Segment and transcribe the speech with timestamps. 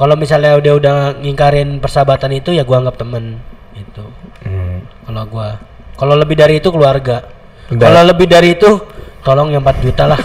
[0.00, 3.36] kalau misalnya udah udah ngingkarin persahabatan itu ya gua anggap temen
[3.76, 4.00] itu
[4.40, 4.80] Hmm.
[5.04, 5.48] kalau gua
[5.94, 7.28] kalau lebih dari itu keluarga
[7.68, 8.80] kalau lebih dari itu
[9.20, 10.16] tolong yang 4 juta lah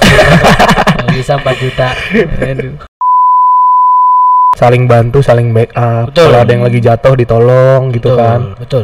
[0.95, 1.87] kalau bisa 4 juta
[4.55, 6.15] Saling bantu, saling backup.
[6.15, 6.31] Betul.
[6.31, 8.39] Kalau ada yang lagi jatuh ditolong gitu betul, kan.
[8.55, 8.83] betul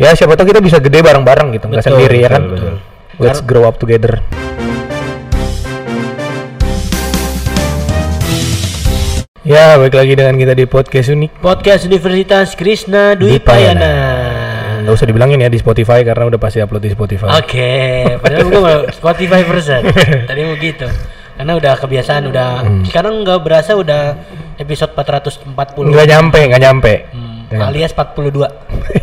[0.00, 2.42] Ya siapa tahu kita bisa gede bareng-bareng gitu, nggak Betul, sendiri ya kan.
[2.48, 2.74] betul,
[3.20, 4.24] Let's grow up together.
[9.44, 11.44] Ya, balik lagi dengan kita di podcast unik.
[11.44, 13.92] podcast Universitas Krishna Dwi Payana
[14.80, 17.28] Nggak usah dibilangin ya di Spotify karena udah pasti upload di Spotify.
[17.40, 17.72] Oke,
[18.20, 19.84] padahal gue mau Spotify persen.
[20.28, 20.88] Tadi mau gitu.
[21.36, 22.48] Karena udah kebiasaan udah
[22.88, 24.16] sekarang nggak berasa udah
[24.56, 25.92] episode 440.
[25.92, 26.92] Nggak nyampe, nggak nyampe.
[27.12, 28.48] Hmm, Nggak alias 42.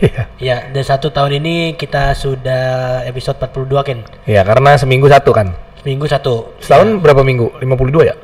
[0.02, 0.24] Iya.
[0.42, 3.98] Ya, dan satu tahun ini kita sudah episode 42 kan.
[4.26, 5.54] Ya, karena seminggu satu kan.
[5.82, 6.58] Seminggu satu.
[6.58, 7.62] Setahun berapa minggu?
[7.62, 8.16] 52 ya?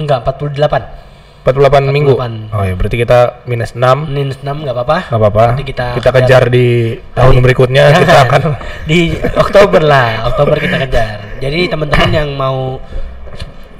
[0.00, 1.03] Enggak, 48.
[1.44, 2.16] 48, minggu.
[2.16, 2.56] 48.
[2.56, 4.08] Oh ya, berarti kita minus 6.
[4.08, 4.98] Minus 6 nggak apa-apa.
[5.12, 5.44] Nggak apa-apa.
[5.52, 8.00] Nanti kita kita kejar di tahun berikutnya Jangan.
[8.02, 8.42] kita akan
[8.88, 9.00] di
[9.36, 11.16] Oktober lah, Oktober kita kejar.
[11.44, 12.80] Jadi teman-teman yang mau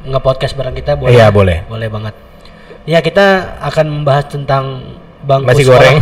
[0.05, 1.17] nge-podcast bareng kita boleh.
[1.17, 1.65] Iya, boleh.
[1.65, 2.13] Boleh banget.
[2.85, 4.85] Ya, kita akan membahas tentang
[5.25, 5.73] bangku sekolah.
[5.73, 5.97] goreng.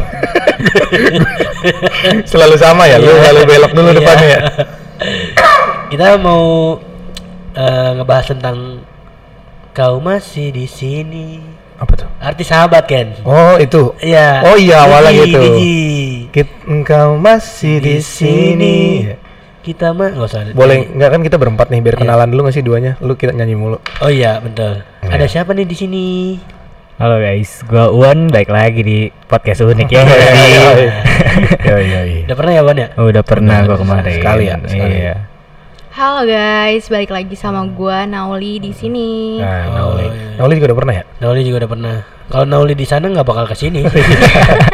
[2.31, 3.23] Selalu sama ya, lu Iya.
[3.23, 3.99] selalu belok dulu Iya.
[4.03, 4.41] depannya ya.
[5.91, 6.43] kita mau
[7.53, 8.81] eh, ngebahas tentang
[9.73, 11.41] kau masih di sini.
[11.81, 12.09] Apa tuh?
[12.21, 13.17] Arti sahabat kan?
[13.25, 13.97] Oh, itu.
[14.05, 14.45] Iya.
[14.47, 15.41] Oh iya, awalnya gitu.
[15.41, 15.77] Diji.
[16.31, 19.09] Kit, engkau masih di sini.
[19.65, 20.53] Kita mah nggak usah.
[20.53, 21.85] Boleh nggak kan kita berempat nih Iya.
[21.89, 22.93] biar kenalan dulu nggak sih duanya?
[23.01, 23.79] Lu kita nyanyi mulu.
[24.05, 24.85] Oh iya, betul.
[25.03, 26.05] Ada siapa nih di sini?
[27.01, 30.03] Halo guys, gua Uwan baik lagi di podcast unik ya.
[31.65, 32.23] Iya iya iya.
[32.29, 32.89] Udah pernah ya, Wan ya?
[32.95, 34.13] Oh, Udah pernah gua kemarin.
[34.21, 34.95] Sekali ya, sekali.
[35.01, 35.15] Iya.
[35.93, 39.37] Halo guys, balik lagi sama gua Nauli di sini.
[39.37, 40.09] Nah, Oh, Nauli.
[40.09, 40.41] iya.
[40.41, 41.05] Nauli juga udah pernah ya?
[41.21, 41.97] Nauli juga udah pernah.
[42.33, 43.85] Kalau Nauli di sana nggak bakal ke sini.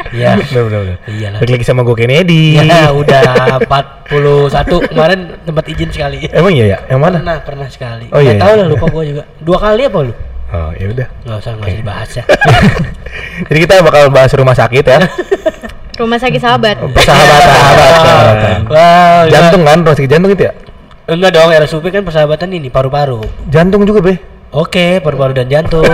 [0.09, 0.41] Iya.
[0.41, 0.97] Udah udah udah.
[1.05, 1.39] Iyalah.
[1.45, 2.57] Balik lagi sama gue Kennedy.
[2.57, 6.25] Ya udah 41 kemarin tempat izin sekali.
[6.33, 6.79] Emang iya ya?
[6.89, 7.17] Yang mana?
[7.21, 8.07] Pernah, pernah sekali.
[8.09, 8.63] Oh, iya, Nggak tahu iya.
[8.63, 9.23] lah lupa gua juga.
[9.43, 10.13] Dua kali apa lu?
[10.49, 11.07] Oh, ya udah.
[11.29, 12.25] Nggak usah, nggak usah dibahas ya.
[13.53, 14.99] Jadi kita bakal bahas rumah sakit ya.
[16.01, 16.77] Rumah sakit sahabat.
[16.79, 18.57] Persahabatan.
[18.73, 20.53] Wow, Jantung kan, rumah sakit jantung itu ya?
[21.09, 23.25] Enggak dong, RSUP kan persahabatan ini paru-paru.
[23.49, 24.21] Jantung juga, Be.
[24.51, 25.85] Oke, paru-paru dan jantung.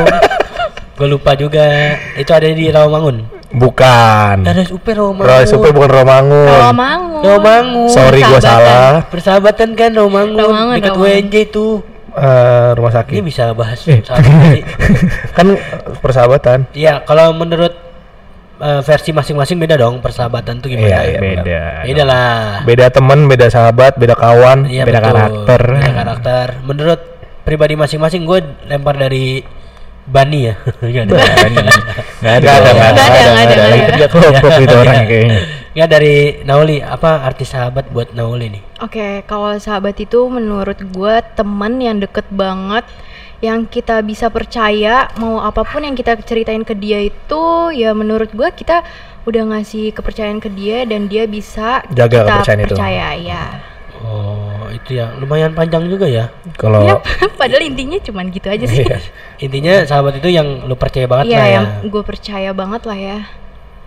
[0.98, 1.94] gue lupa juga.
[2.14, 3.22] Itu ada di Rawamangun.
[3.54, 4.42] Bukan.
[4.42, 5.30] RSUP Rawamangun.
[5.38, 6.50] RSUP bukan Romangun.
[6.50, 7.22] Rawamangun.
[7.22, 7.88] Rawamangun.
[7.88, 8.42] Sorry gua Persahabatan.
[8.42, 9.06] salah.
[9.06, 11.22] Persahabatan kan Rawamangun, Rawamangun, dekat Rawamangun.
[11.22, 11.66] WNJ itu.
[12.14, 13.20] Eh, rumah Ini sakit.
[13.22, 13.98] bisa bahas Eh.
[15.36, 15.46] kan
[15.98, 16.58] persahabatan.
[16.70, 17.74] Iya, kalau menurut
[18.60, 20.86] eh, versi masing-masing beda dong persahabatan tuh gimana?
[20.86, 21.18] Iya, iya.
[21.20, 21.60] Beda.
[21.86, 22.34] Beda lah.
[22.62, 24.68] Beda teman, beda sahabat, beda kawan.
[24.68, 25.08] Iya, beda betul.
[25.10, 25.62] karakter.
[25.74, 26.46] Beda karakter.
[26.62, 27.00] Menurut
[27.44, 29.44] pribadi masing-masing gue lempar dari
[30.04, 30.54] Bani ya.
[30.84, 31.12] Nggak ada.
[31.16, 31.64] Nggak
[32.20, 32.60] Nggak ada, ada.
[32.60, 33.92] nggak ada, Nggak ada, nggak ada, nggak nggak ada.
[33.96, 35.38] Tiga kelompok itu orangnya kayaknya.
[35.74, 36.76] Nggak dari Nauli.
[36.84, 38.62] Apa arti sahabat buat Nauli nih?
[38.84, 42.84] Oke, kalau sahabat itu menurut gua teman yang deket banget
[43.38, 48.30] yang kita bisa percaya mau apa pun yang kita ceritain ke dia itu ya menurut
[48.30, 48.84] gua kita
[49.24, 52.66] udah ngasih kepercayaan ke dia dan dia bisa Jaga kita kepercayaan itu.
[52.70, 53.44] percaya ya.
[54.04, 56.28] Oh, itu ya lumayan panjang juga ya.
[56.54, 57.00] Kalau Ya,
[57.40, 58.84] padahal intinya cuman gitu aja sih.
[58.84, 59.00] Iya.
[59.40, 61.54] Intinya sahabat itu yang lu percaya banget Iya, lah ya.
[61.56, 63.18] yang gue percaya banget lah ya.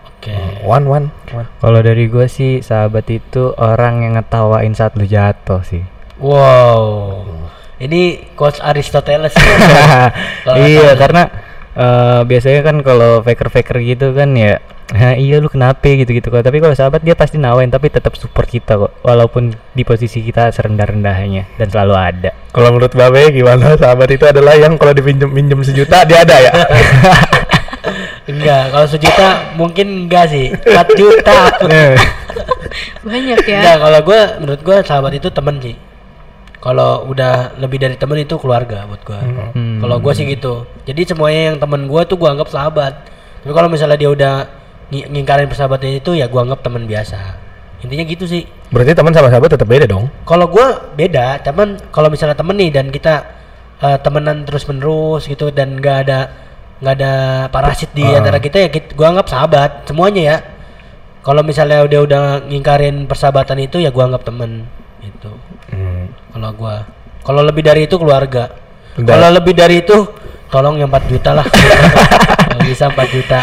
[0.09, 0.33] Oke.
[0.65, 1.45] one one, one.
[1.61, 5.85] Kalau dari gua sih sahabat itu orang yang ngetawain saat lu jatuh sih.
[6.17, 7.45] Wow.
[7.77, 9.33] Ini quotes Aristoteles.
[10.45, 11.29] Kalau iya karena
[11.77, 14.57] eh, biasanya kan kalau faker-faker gitu kan ya
[14.87, 18.47] "Hah, iya lu kenapa gitu-gitu kok tapi kalau sahabat dia pasti nawain tapi tetap support
[18.47, 23.77] kita kok walaupun di posisi kita serendah-rendahnya dan selalu ada Kalau menurut Babe gimana?
[23.77, 26.51] Sahabat itu adalah yang kalau dipinjem pinjem sejuta dia ada ya.
[28.31, 30.51] Enggak, kalau sejuta mungkin enggak sih.
[30.51, 31.47] 4 juta.
[33.07, 33.59] Banyak ya.
[33.61, 35.75] Enggak, kalau gua menurut gua sahabat itu temen sih.
[36.57, 39.21] Kalau udah lebih dari temen itu keluarga buat gua.
[39.53, 39.77] Hmm.
[39.77, 40.65] Kalau gua sih gitu.
[40.83, 42.93] Jadi semuanya yang temen gua tuh gua anggap sahabat.
[43.45, 44.33] Tapi kalau misalnya dia udah
[44.89, 47.17] ng- ngingkarin persahabatan itu ya gua anggap temen biasa.
[47.85, 48.49] Intinya gitu sih.
[48.73, 50.09] Berarti teman sama sahabat tetap beda dong.
[50.25, 53.15] Kalau gua beda, cuman kalau misalnya temen nih dan kita
[53.77, 56.19] eh, temenan terus menerus gitu dan nggak ada
[56.81, 57.13] nggak ada
[57.47, 58.17] parasit di Ah.
[58.17, 60.37] antara kita ya kita, gua anggap sahabat semuanya ya.
[61.21, 64.65] Kalau misalnya udah udah ngingkarin persahabatan itu ya gua anggap temen
[65.01, 65.31] gitu.
[65.73, 66.09] Hmm.
[66.33, 66.75] Kalau gua
[67.27, 68.55] kalau lebih dari itu keluarga.
[68.95, 70.07] Kalau lebih dari itu
[70.47, 71.47] tolong yang 4 juta lah.
[72.47, 73.39] Kalau bisa 4 juta.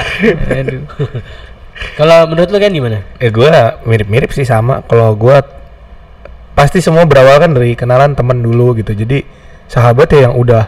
[2.00, 3.04] Kalau menurut lu kan gimana?
[3.20, 3.48] Ya gue
[3.84, 4.80] mirip-mirip sih sama.
[4.88, 5.36] Kalau gue
[6.56, 8.96] pasti semua berawal kan dari kenalan teman dulu gitu.
[8.96, 9.20] Jadi
[9.68, 10.64] sahabat ya yang udah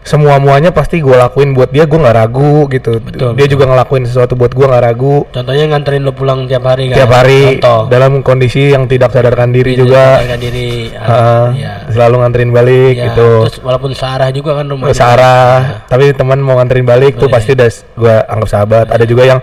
[0.00, 4.02] semua muanya pasti gue lakuin buat dia gue nggak ragu gitu Betul, dia juga ngelakuin
[4.02, 6.96] sesuatu buat gue nggak ragu Contohnya nganterin lo pulang tiap hari kan?
[6.96, 7.82] tiap hari Contoh.
[7.86, 10.68] dalam kondisi yang tidak sadarkan diri Tidak juga sadarkan diri.
[10.88, 11.72] Heeh, iya.
[11.88, 14.96] selalu nganterin balik Iya, gitu Terus walaupun searah juga kan rumahnya.
[14.96, 15.52] Sarah
[15.84, 17.34] tapi teman mau nganterin balik tuh Iya.
[17.34, 19.40] pasti udah gue anggap sahabat ada juga yang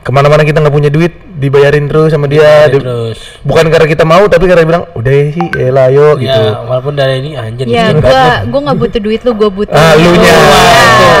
[0.00, 3.18] ke mana-mana kita nggak punya duit dibayarin terus sama dia Iya, Di- terus.
[3.40, 6.92] bukan karena kita mau tapi karena bilang udah ya sih elah ayo Ya, gitu walaupun
[6.94, 7.64] dari ini anjir.
[7.64, 9.72] Ya gua gua nggak butuh duit lu, gua butuh.
[9.72, 10.34] ah lu nya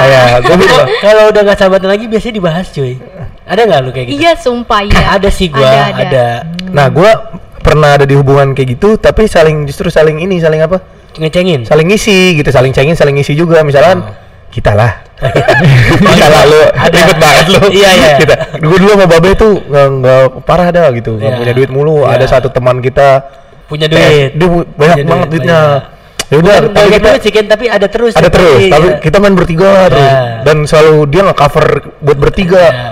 [0.02, 2.96] ya gue kok kalau udah gak sahabatan lagi biasanya dibahas cuy.
[3.44, 4.16] Ada nggak lu kayak gitu?
[4.18, 5.00] Iya, sumpah ya.
[5.12, 6.26] Ada sih gua, ada.
[6.66, 7.10] nah gue
[7.60, 10.80] pernah ada di hubungan kayak gitu tapi saling justru saling ini saling apa
[11.12, 11.66] Ngecengin.
[11.66, 14.14] saling ngisi gitu saling cengin saling ngisi juga misalkan Oh.
[14.50, 14.92] Kita lah
[16.00, 16.60] kita lah lu.
[16.88, 17.60] Ribet banget lu.
[17.68, 18.14] Iya, iya.
[18.16, 18.34] kita.
[18.56, 21.20] Gue dulu sama babe tuh nggak parah dah gitu.
[21.20, 21.38] Nggak Iya.
[21.38, 21.96] punya duit mulu.
[22.02, 22.16] Iya.
[22.16, 23.28] ada satu teman kita.
[23.68, 24.30] Punya eh, duit.
[24.34, 25.60] dia pu- banyak Punya banget duit, duitnya.
[26.30, 28.14] Ya udah tapi kita sih tapi ada terus.
[28.16, 28.60] ada terus.
[28.64, 28.96] Tapi ya.
[29.02, 30.08] kita main bertiga terus.
[30.08, 30.22] Iya.
[30.46, 31.66] dan selalu dia nggak cover
[32.00, 32.64] buat bertiga.
[32.64, 32.88] Ya.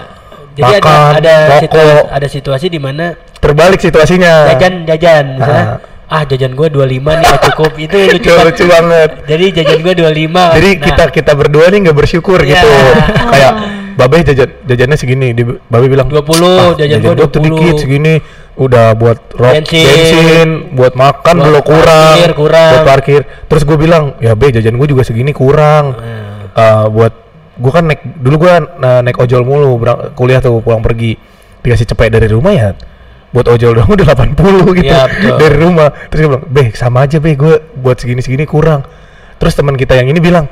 [0.59, 4.53] Jadi Makan, ada ada situasi, ada situasi di mana terbalik situasinya.
[4.53, 5.65] Jajan jajan misalnya
[6.09, 8.47] ah jajan gua 25 nih nggak cukup itu lucu banget.
[8.47, 10.57] lucu banget Jadi jajan gua 25.
[10.57, 12.49] jadi Nah, kita kita berdua nih nggak bersyukur Iya.
[12.55, 12.69] gitu
[13.33, 13.53] kayak
[13.95, 17.45] babe jajan jajannya segini di babe bilang 20, jajan gua gua tuh 20.
[17.47, 18.15] dikit segini
[18.57, 19.87] udah buat rok Bensin.
[19.87, 22.71] bensin, buat makan Buat belum kurang, parkir, kurang.
[22.73, 26.27] buat parkir terus gue bilang ya be jajan gue juga segini kurang Nah.
[26.51, 27.13] Eh, buat
[27.55, 28.53] gue kan naik dulu gue
[28.99, 29.79] naik ojol mulu
[30.13, 31.15] kuliah tuh pulang pergi
[31.61, 32.71] dikasih cepet dari rumah ya
[33.29, 34.35] buat ojol doang udah 80
[34.75, 35.37] gitu Iya, betul.
[35.37, 38.89] dari rumah terus gue bilang be sama aja be gue buat segini segini kurang
[39.37, 40.49] terus teman kita yang ini bilang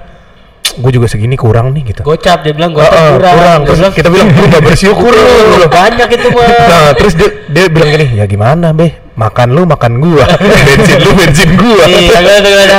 [0.77, 3.33] gue juga segini kurang nih gitu Gocap dia bilang gocap oh, kurang.
[3.33, 3.59] kurang.
[3.59, 5.33] Dia Terus bilang, kita bilang lu gak bersyukur lu.
[5.57, 6.49] "Lu banyak itu mah.
[6.71, 8.89] Nah, terus dia dia bilang gini, ya gimana, Be?
[9.17, 10.27] Makan lu, makan gua.
[10.69, 11.81] bensin lu, bensin gua.
[11.81, 12.19] Iya?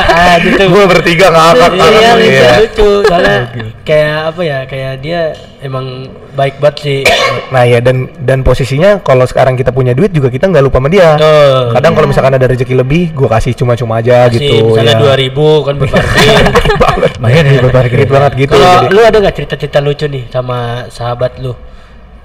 [0.06, 0.64] Ah, gitu.
[0.70, 2.50] gua bertiga ngakak Iya, lucu, Iya.
[2.62, 2.90] lucu.
[3.02, 3.38] Soalnya
[3.82, 4.60] kayak apa ya?
[4.70, 5.22] Kayak dia
[5.60, 7.00] emang baik banget sih.
[7.48, 10.90] Nah, ya dan dan posisinya kalau sekarang kita punya duit juga kita nggak lupa sama
[10.90, 11.16] dia.
[11.16, 11.72] Tuh.
[11.72, 14.56] Kadang kalau misalkan ada rezeki lebih, gua kasih cuma-cuma aja Kasih gitu.
[14.68, 15.00] misalnya ya.
[15.00, 16.44] dua ribu kan buat parkir.
[17.24, 17.44] banget.
[17.48, 17.98] Ya buat parkir.
[17.98, 18.52] Irit banget gitu.
[18.52, 18.88] Kalau jadi.
[18.92, 20.58] lu ada nggak cerita-cerita lucu nih sama
[20.90, 21.56] sahabat lu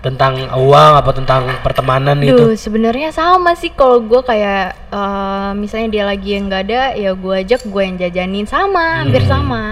[0.03, 2.45] tentang uang apa tentang pertemanan Duh, gitu?
[2.59, 7.35] sebenarnya sama sih kalau gue kayak eh, misalnya dia lagi yang nggak ada, ya gue
[7.39, 9.31] ajak gue yang jajanin sama, hampir Hmm.
[9.31, 9.63] sama.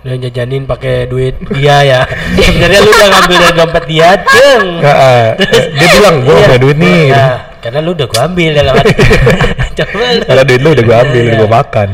[0.00, 2.00] Lu yang jajanin pakai duit dia ya.
[2.34, 4.64] Sebenarnya lu udah ngambil dari dompet dia, ceng.
[4.80, 5.26] Eh,
[5.70, 6.44] dia bilang gua Iya.
[6.46, 7.00] punya duit nih.
[7.04, 7.12] gitu.
[7.14, 7.28] Ya,
[7.60, 8.92] karena lu udah gua ambil dalam hati.
[9.78, 10.22] Coba lu.
[10.24, 11.40] Kalau duit lu udah gua ambil, udah Iya.
[11.40, 11.88] gua makan.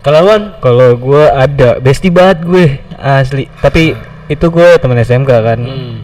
[0.00, 3.48] Kalau Wan, Kalau gue ada bestie banget gue asli.
[3.56, 3.96] Tapi
[4.26, 5.56] itu gue temen SMK kan.
[5.56, 5.96] hmm.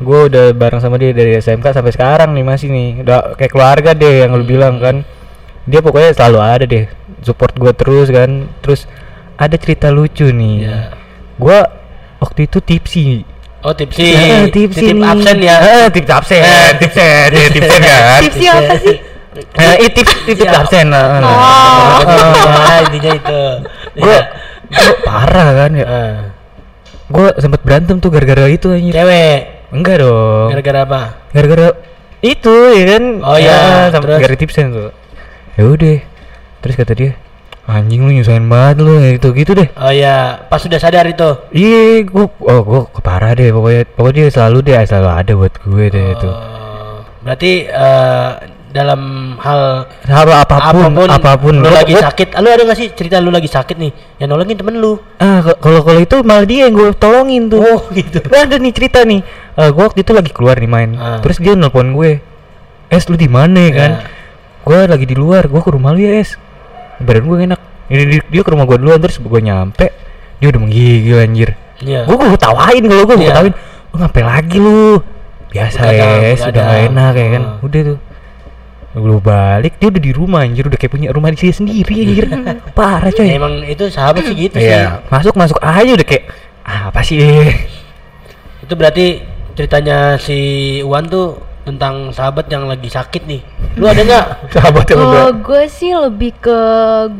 [0.00, 3.04] Gue udah bareng sama dia dari SMK sampai sekarang nih masih nih.
[3.04, 5.04] Udah kayak keluarga deh yang lu bilang kan.
[5.64, 6.88] Dia pokoknya selalu ada deh.
[7.20, 8.48] Support gue terus kan.
[8.60, 8.88] Terus
[9.36, 10.54] ada cerita lucu nih.
[10.62, 10.78] Iya.
[11.36, 11.58] Gue
[12.18, 13.24] waktu itu tipsi.
[13.62, 15.06] Oh tipsi, Eh, tipsi titip nih.
[15.06, 15.56] absen ya.
[15.60, 16.42] Eh, tips absen,
[16.78, 18.20] tipsen, ya, tipsen kan.
[18.20, 18.96] Tipsnya apa sih?
[19.32, 20.60] Eh, itu tips titip Iya.
[20.60, 20.86] absen.
[20.86, 21.30] nah, nah.
[21.30, 21.98] Oh.
[22.02, 23.40] Ya, intinya itu.
[23.96, 24.18] Gue
[24.68, 24.90] Ya.
[25.02, 25.84] parah kan ya.
[25.84, 26.16] Eh,
[27.06, 28.88] Gue sempet berantem tuh gara-gara itu anjir.
[28.90, 30.48] cewek, Enggak dong.
[30.50, 31.00] gara-gara apa?
[31.28, 31.66] Gara-gara
[32.20, 33.04] itu ya kan.
[33.20, 33.58] Oh, iya,
[33.88, 34.18] sama terus?
[34.18, 34.90] gara tipsen tuh.
[35.52, 35.98] Ya udah.
[36.58, 37.12] Terus kata dia,
[37.62, 39.68] anjing lu nyusahin banget lu ya gitu gitu deh.
[39.78, 41.30] Oh ya, pas sudah sadar itu.
[41.54, 43.82] Iya, gua oh gua keparah deh pokoknya.
[43.94, 46.28] Pokoknya dia selalu deh selalu ada buat gue deh itu.
[46.28, 48.30] Oh, berarti eh,
[48.72, 49.00] dalam
[49.36, 52.88] hal Hal apa pun, apa pun, lu Gua- lagi gua- sakit, lu ada gak sih
[52.96, 54.96] cerita lu lagi sakit nih, yang nolongin temen lu?
[55.20, 57.60] Ah, kalau kalau itu malah dia yang gue tolongin tuh.
[57.60, 58.24] Oh, gitu.
[58.32, 59.20] Nah, ada nih cerita nih.
[59.52, 60.90] Eh gue waktu itu lagi keluar nih main.
[60.96, 61.20] Ah.
[61.20, 62.24] Terus dia nelpon gue.
[62.88, 63.90] Es lu di mana ya kan?
[63.92, 64.04] Ya.
[64.64, 65.52] Gue lagi di luar.
[65.52, 66.40] Gue ke rumah lu ya es.
[67.00, 67.60] Badan gue enak.
[67.88, 69.86] Ini dia, dia ke rumah gue duluan terus gue nyampe.
[70.38, 71.50] Dia udah menggigil anjir.
[71.80, 72.04] Iya.
[72.04, 73.22] Gue gue tawain kalau gue Iya.
[73.22, 73.54] gue tawain.
[73.92, 75.00] Lu ngapain lagi lu?
[75.52, 76.64] Biasa Begadang, es, udah begadang.
[76.64, 77.42] gak enak ya kan.
[77.44, 77.56] Ah.
[77.60, 77.98] Udah tuh.
[78.92, 82.24] Lu balik dia udah di rumah anjir udah kayak punya rumah di sini sendiri anjir.
[82.76, 83.24] Parah coy.
[83.24, 85.04] Ya, emang itu sahabat sih gitu Iya.
[85.08, 86.24] Masuk masuk aja udah kayak
[86.64, 87.20] ah, apa sih?
[87.20, 87.52] sih.
[88.64, 89.20] Itu berarti
[89.52, 90.38] ceritanya si
[90.84, 93.40] Wan tuh tentang sahabat yang lagi sakit nih.
[93.78, 95.22] Lu ada nggak Sahabat yang udah.
[95.38, 96.58] Gue sih lebih ke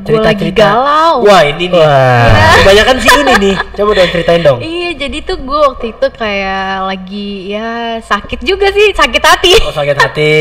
[0.03, 0.67] gue lagi cerita-cerita?
[0.67, 1.15] galau.
[1.23, 1.79] Wah ini nih.
[1.79, 2.27] Wah.
[2.63, 3.55] Kebanyakan sih ini nih.
[3.79, 4.59] Coba dong ceritain dong.
[4.59, 9.53] Iya, jadi tuh gue waktu itu kayak lagi ya sakit juga sih, sakit hati.
[9.63, 10.35] Oh sakit hati.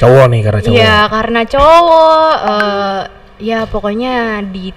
[0.00, 0.76] Cowok nih karena cowok.
[0.76, 3.00] Iya, karena cowok eh
[3.40, 4.72] ya pokoknya di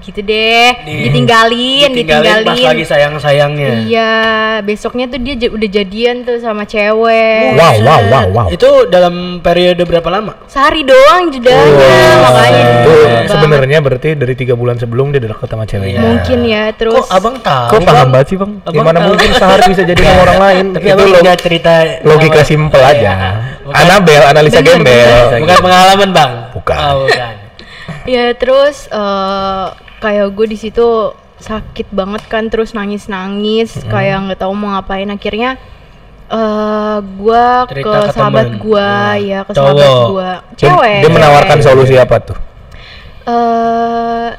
[0.00, 3.70] gitu deh Di- ditinggalin ditinggalin pas ditinggalin lagi sayang-sayangnya.
[3.84, 4.12] iya
[4.60, 8.46] besoknya tuh dia j- udah jadian tuh sama cewek Wow, wow, wow, wow.
[8.48, 10.38] Itu dalam periode berapa lama?
[10.46, 12.92] sehari doang jedanya Wah, makanya itu
[13.26, 15.90] sebenarnya berarti dari tiga bulan sebelum dia udah deket sama ceweknya.
[15.92, 16.06] Iya.
[16.06, 17.68] mungkin ya terus Kok abang tahu?
[17.68, 18.10] Kok paham Bang?
[18.12, 18.52] banget sih bang?
[18.60, 19.08] Abang Gimana tahu?
[19.10, 20.64] mungkin sehari bisa jadi sama orang lain?
[20.70, 22.92] Tapi itu abang lo- punya cerita logika sama- simpel Iya.
[22.92, 23.12] aja.
[23.60, 25.08] Bukan- Anabel, analisa gembel.
[25.36, 26.30] Bukan pengalaman bang.
[26.52, 26.78] Bukan.
[26.78, 27.32] Oh, bukan.
[28.04, 29.66] Ya terus eh,
[29.98, 35.08] kayak gue di situ sakit banget kan terus nangis nangis kayak nggak tahu mau ngapain
[35.08, 35.56] akhirnya
[36.26, 39.24] eh gue ke ke sahabat gue Hmm.
[39.24, 39.66] ya ke Cowok.
[39.72, 41.66] sahabat gue cewek Dia menawarkan cewek.
[41.66, 42.38] solusi apa tuh?
[43.26, 44.30] eh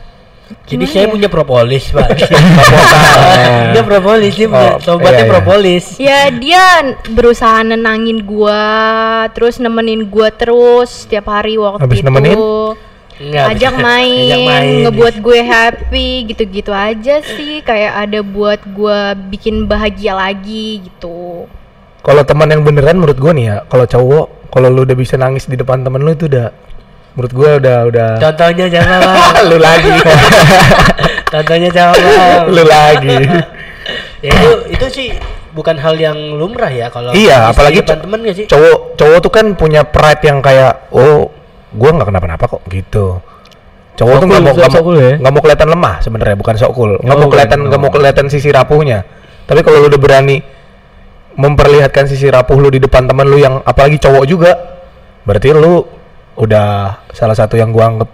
[0.67, 1.11] Jadi saya ya?
[1.11, 2.07] punya propolis pak.
[3.71, 5.31] Dia propolis, dia punya Oh, sobatnya iya, iya.
[5.31, 5.83] propolis.
[5.97, 6.63] ya dia
[7.07, 8.61] berusaha nenangin gua
[9.29, 12.35] terus nemenin gua terus setiap hari waktu Habis itu nemenin?
[13.21, 14.69] Enggak, ajak main, ajak main.
[14.83, 21.45] ngebuat gue happy gitu-gitu aja sih kayak ada buat gua bikin bahagia lagi gitu
[21.99, 25.45] Kalau teman yang beneran menurut gua nih ya, kalau cowok, kalau lu udah bisa nangis
[25.45, 26.49] di depan temen lu itu udah
[27.11, 28.99] menurut gua udah udah Contohnya jangan
[29.49, 29.91] lu lagi.
[31.31, 31.95] Contohnya jangan
[32.47, 33.17] lu lagi.
[34.19, 35.07] ya itu itu sih
[35.51, 38.45] bukan hal yang lumrah ya kalau Iya, apalagi di depan co- temen gak sih?
[38.47, 41.27] Cowok cowok tuh kan punya pride yang kayak oh,
[41.71, 43.19] gua nggak kenapa-napa kok gitu.
[43.91, 45.13] Cowok tuh Sok nggak cool, mau nggak mau cool ya?
[45.21, 46.91] mau kelihatan lemah sebenarnya bukan sok cool.
[46.97, 47.67] Nggak Oh, mau kelihatan bukan.
[47.67, 48.99] nggak mau kelihatan sisi rapuhnya.
[49.43, 50.37] Tapi kalau lu udah berani
[51.31, 54.51] memperlihatkan sisi rapuh lu di depan temen lu yang apalagi cowok juga,
[55.23, 55.83] berarti lu
[56.33, 56.67] udah
[57.11, 58.09] salah satu yang gua anggap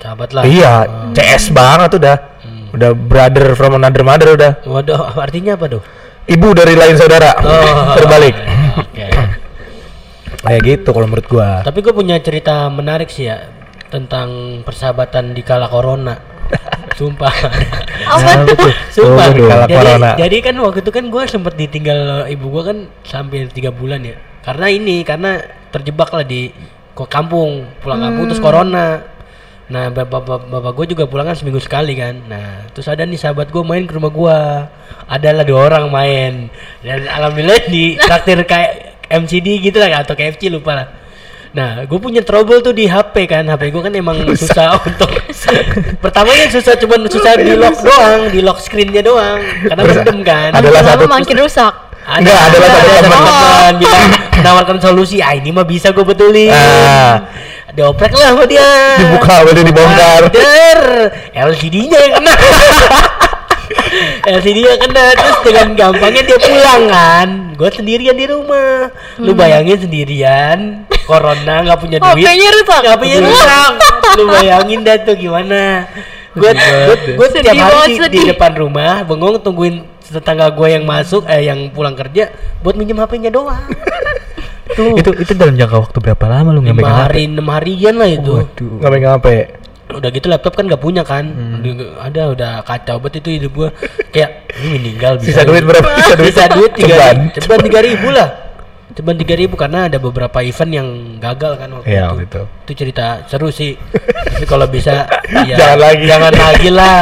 [0.00, 0.42] Sahabat lah.
[0.44, 0.72] iya
[1.12, 2.16] CS banget udah.
[2.72, 4.64] Udah brother from another mother udah.
[4.64, 5.82] Waduh, artinya apa tuh?
[6.24, 7.36] Ibu dari lain saudara.
[7.36, 7.92] Oh.
[8.00, 8.23] Terbalik.
[10.44, 11.48] Kayak gitu kalau menurut gua.
[11.64, 13.48] Tapi gue punya cerita menarik sih ya
[13.88, 16.20] tentang persahabatan di kala corona.
[16.98, 17.32] Sumpah.
[18.04, 19.26] apa tuh Sumpah.
[19.26, 20.10] Oh, di kala jadi, corona.
[20.20, 24.20] jadi kan waktu itu kan gue sempet ditinggal ibu gue kan sampai tiga bulan ya.
[24.44, 25.40] Karena ini karena
[25.72, 26.52] terjebak lah di
[26.94, 29.02] kok kampung pulang kampung terus corona.
[29.64, 32.20] Nah bapak bapak, bapak gue juga pulang kan seminggu sekali kan.
[32.28, 34.38] Nah terus ada nih sahabat gue main ke rumah gue.
[35.08, 36.52] Adalah dua orang main
[36.84, 40.88] dan alhamdulillah di traktir kayak MCD gitu lah atau KFC lupa lah.
[41.54, 43.46] Nah, gue punya trouble tuh di HP kan.
[43.46, 45.06] HP gue kan emang susah untuk
[46.02, 49.38] pertamanya susah cuman susah di lock doang, di lock screennya doang.
[49.62, 50.50] Karena mendem kan.
[50.50, 53.22] adalah lama satu- makin rusak Ada, Enggak, adalah satu teman.
[53.22, 54.04] teman bilang
[54.36, 55.16] menawarkan solusi.
[55.18, 56.50] Ah, ini mah bisa gue betulin.
[56.50, 57.30] Ah.
[57.70, 58.66] Dioprek lah sama dia.
[58.98, 60.20] Dibuka, udah dibongkar.
[60.30, 60.80] Der,
[61.32, 62.34] LCD-nya yang kena.
[64.34, 67.28] LCD-nya kena terus dengan gampangnya dia pulang kan.
[67.54, 68.90] Gue sendirian di rumah.
[69.20, 72.24] Lu bayangin sendirian, corona nggak punya duit.
[72.24, 72.82] HP-nya rusak.
[72.82, 73.70] HP-nya rusak.
[74.18, 75.86] Lu bayangin dah tuh gimana.
[76.34, 76.50] Gue
[77.14, 81.46] gue Sedih tiap hari di, di depan rumah bengong tungguin tetangga gue yang masuk eh
[81.46, 83.62] yang pulang kerja buat minjem HP-nya doang.
[84.74, 84.96] Tuh.
[84.98, 87.04] itu itu dalam jangka waktu berapa lama lu nggak megang HP?
[87.06, 88.72] hari enam harian lah itu Waduh.
[88.82, 89.26] Nggak megang HP.
[89.86, 91.28] Udah gitu laptop kan nggak punya kan?
[91.60, 93.68] Udah- ada udah kacau banget itu hidup gua.
[94.08, 95.88] Kayak ini meninggal bisa Sisa duit berapa?
[95.98, 96.32] Sisa duit.
[96.32, 96.72] sisa duit?
[96.72, 97.16] tiga Ceban.
[97.34, 98.28] ceban tiga ribu lah.
[98.90, 100.88] Ceban tiga ribu karena ada beberapa event yang
[101.18, 102.08] gagal kan waktu Iya, itu.
[102.08, 102.42] waktu itu.
[102.62, 103.74] itu cerita seru sih.
[104.30, 105.04] Tapi kalau bisa
[105.50, 106.04] ya Jangan lagi.
[106.06, 107.00] jangan lagi lah.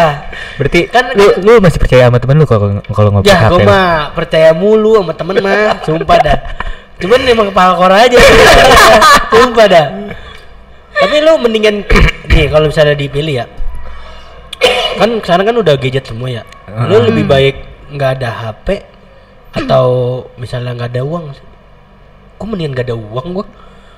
[0.56, 3.88] Berarti Kan- lu lu masih percaya sama temen lu kalau kalau ngobrol ya gua mah
[4.10, 5.78] percaya mulu sama temen mah.
[5.82, 6.38] Sumpah dah.
[6.98, 8.18] Cuman emang kepala kora aja.
[9.32, 9.86] Sumpah dah
[11.02, 11.82] tapi lu mendingan
[12.30, 13.46] nih kalau misalnya dipilih ya
[14.94, 16.42] kan sekarang kan udah gadget semua ya
[16.86, 17.56] lu lebih baik
[17.90, 18.86] nggak ada HP
[19.52, 19.86] atau
[20.36, 21.24] misalnya nggak ada uang
[22.38, 23.46] gua mendingan nggak ada uang gua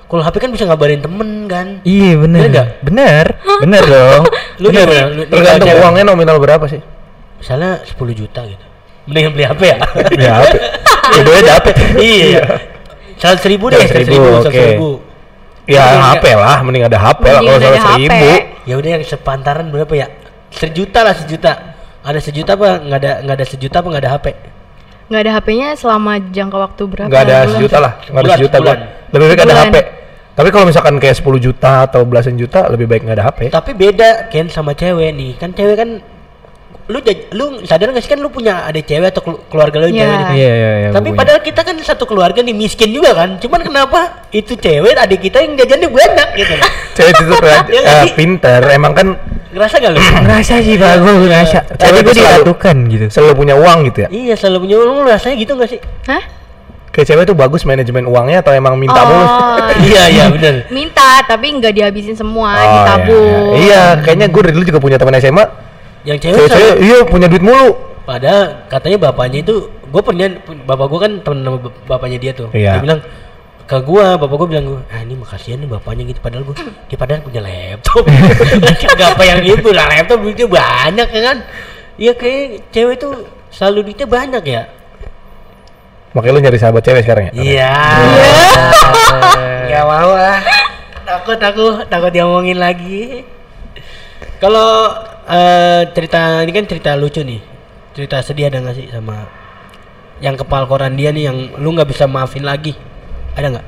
[0.04, 2.38] kalau HP kan bisa ngabarin temen kan Iya bener.
[2.38, 2.68] Bener nggak?
[2.84, 3.26] Bener.
[3.58, 4.22] Bener dong.
[4.62, 4.84] lu Bener.
[4.86, 5.04] gimana?
[5.08, 6.80] Lu- lu Tergantung cewek, uangnya nominal berapa sih?
[7.34, 8.64] misalnya 10 juta gitu
[9.04, 9.76] mendingan beli HP ya
[10.16, 10.54] Ya HP.
[11.14, 11.66] Ada HP.
[12.00, 12.40] iya
[13.14, 14.42] seratus ribu deh Seratus seratus ribu, ribu oke.
[14.42, 14.90] seratus ribu
[15.64, 18.02] Ya Mending HP lah, mending ada HP lah Mending kalau ada seratus HP.
[18.04, 18.30] ribu.
[18.62, 20.06] ya udah yang sepantaran berapa ya
[20.50, 21.52] sejuta lah sejuta
[22.00, 24.26] ada sejuta apa nggak ada nggak ada sejuta apa nggak ada HP
[25.04, 27.50] nggak ada HP-nya selama jangka waktu berapa Nggak ada bulan?
[27.50, 28.64] sejuta lah, nggak ada sejuta gua.
[28.64, 28.78] sebulan.
[29.06, 29.64] Lebih baik ada Sebulan.
[29.66, 29.76] HP.
[30.34, 33.40] Tapi kalau misalkan kayak 10 juta atau belasan juta, lebih baik nggak ada HP.
[33.50, 35.90] tapi beda Ken sama cewek nih kan cewek kan
[36.84, 37.00] lu
[37.32, 39.96] lu sadar nggak sih kan lu punya ada cewek atau kelu- keluarga lu Iya.
[39.96, 40.26] cewek nih?
[40.34, 40.88] Iya iya iya.
[40.92, 41.16] tapi punya.
[41.16, 44.00] padahal kita kan satu keluarga nih miskin juga kan cuman kenapa
[44.30, 48.12] itu cewek adik kita yang jajannya banyak gitu loh Cewek itu sih?
[48.14, 49.06] pinter, emang kan
[49.50, 51.58] ngerasa gak lu ngerasa sih pak gue ngerasa.
[51.72, 53.04] Cewek Tapi gue disatukan gitu.
[53.08, 54.08] selalu punya uang gitu ya.
[54.12, 56.22] iya selalu punya lu rasanya gitu gak sih Hah?
[56.90, 59.26] kayak cewek tuh bagus manajemen uangnya atau emang minta oh, mulu?
[59.88, 64.62] iya iya bener minta tapi nggak dihabisin semua Oh, ditabung Iya, iya kayaknya gue dulu
[64.64, 65.63] juga punya teman SMA.
[66.04, 67.68] Yang cewek Cewek-cewek sama- iya punya duit mulu.
[68.04, 70.28] padahal katanya bapaknya itu gue pernah
[70.62, 72.48] bapak gue kan temen sama bap- bapaknya dia tuh.
[72.50, 72.76] Iya.
[72.76, 73.00] dia bilang
[73.64, 76.20] ke gua bapak gua bilang gua ah ini makasihan nih bapaknya gitu.
[76.20, 78.04] Padahal gua dia padahal punya laptop.
[79.00, 81.36] Gak apa yang itu lah laptop duitnya banyak ya kan?
[81.96, 84.62] Iya kayak cewek tuh selalu duitnya banyak ya.
[86.12, 87.32] Makanya lu nyari sahabat cewek sekarang ya?
[87.34, 87.72] iya.
[89.64, 90.38] Nggak mau ah.
[91.02, 93.24] Takut aku takut diomongin lagi.
[94.36, 94.92] Kalau
[95.26, 97.40] eh, cerita ini kan cerita lucu nih.
[97.94, 99.24] Cerita sedih ada nggak sih sama
[100.22, 102.74] yang kepal koran dia nih yang lu nggak bisa maafin lagi?
[103.34, 103.66] Ada nggak?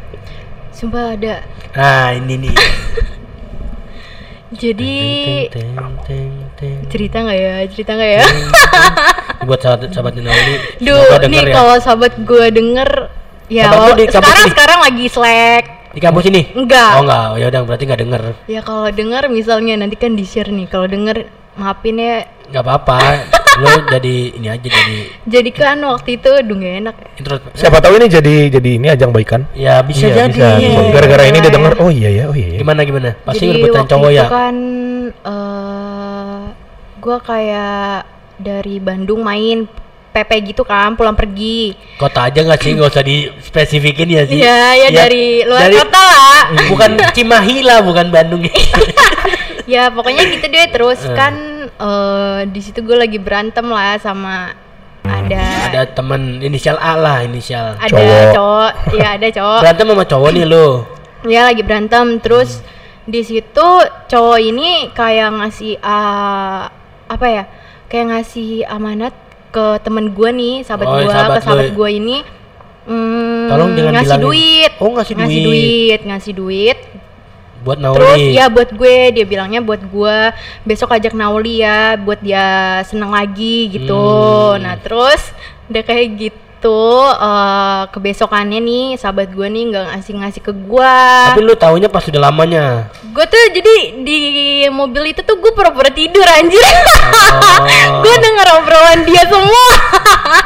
[0.75, 1.41] Sumpah ada.
[1.75, 2.55] Nah ini nih.
[4.57, 4.95] Jadi
[6.87, 7.55] cerita nggak ya?
[7.67, 8.23] Cerita nggak ya?
[9.47, 11.55] Buat sahabat sahabat Nauli Duh, nih ya.
[11.55, 13.11] kalau sahabat gue denger
[13.47, 14.51] ya Sahabat di kampus sekarang ini?
[14.55, 15.65] sekarang lagi slack.
[15.97, 16.91] Di kampus ini Enggak.
[16.99, 17.27] oh enggak.
[17.43, 18.23] Ya udah berarti nggak denger.
[18.47, 20.67] Ya kalau denger misalnya nanti kan di share nih.
[20.71, 22.99] Kalau denger maafin ya nggak apa-apa
[23.57, 27.97] lu jadi ini aja jadi jadi kan waktu itu aduh gak enak intro Siapa tahu
[27.97, 29.49] ini jadi jadi ini ajang baikan.
[29.57, 30.61] ya bisa Iya, jadi bisa, bisa.
[30.61, 30.93] Iya.
[30.93, 31.57] Gara-gara ini dia iya.
[31.57, 32.59] denger, oh iya ya, oh iya ya.
[32.61, 34.57] gimana gimana pasti jadi rebutan waktu cowok itu ya kan
[35.25, 36.43] eh
[37.01, 37.97] gue kayak
[38.37, 39.59] dari Bandung main
[40.17, 41.77] PP gitu kan pulang pergi.
[41.95, 42.73] Kota aja nggak sih?
[42.73, 44.41] Nggak usah dispesifikin ya sih?
[44.41, 46.41] Iya, ya dari luar dari- kota lah.
[46.73, 48.41] bukan Cimahi lah bukan Bandung.
[49.67, 50.71] Ya pokoknya gitu deh.
[50.71, 51.11] Terus Eh.
[51.13, 51.35] kan
[51.67, 54.55] eh di situ gue lagi berantem lah sama
[55.03, 57.75] ada ada teman inisial A lah inisial.
[57.77, 58.31] Ada Cowok.
[58.33, 58.71] cowok.
[58.95, 59.61] Ya ada cowok.
[59.61, 60.67] Berantem sama cowok nih lo
[61.27, 62.23] ya lagi berantem.
[62.23, 62.63] Terus
[63.03, 63.67] di situ
[64.07, 66.71] cowok ini kayak ngasih ah,
[67.07, 67.45] apa ya?
[67.87, 69.15] Kayak ngasih amanat
[69.57, 72.17] ke temen gue nih sahabat Oh, gue sahabat ke sahabat gue ini
[72.85, 74.27] hmm, Tolong jangan ngasih bilangin.
[74.29, 75.49] duit Oh, ngasih ngasih duit.
[75.49, 76.79] duit ngasih duit
[77.65, 80.17] buat Terus Nauli ya buat gue dia bilangnya buat gue
[80.63, 82.47] besok ajak Nauli ya buat dia
[82.87, 83.99] seneng lagi gitu.
[84.55, 84.63] Hmm.
[84.63, 85.19] Nah terus
[85.67, 90.99] udah kayak gitu eh kebesokannya nih sahabat gue nih nggak ngasih ngasih ke gue.
[91.29, 94.19] tapi lu taunya pas sudah lamanya Gue tuh jadi di
[94.69, 96.61] mobil itu tuh gue pura-pura tidur anjir.
[96.61, 97.65] Oh.
[98.05, 99.65] gue denger obrolan dia semua.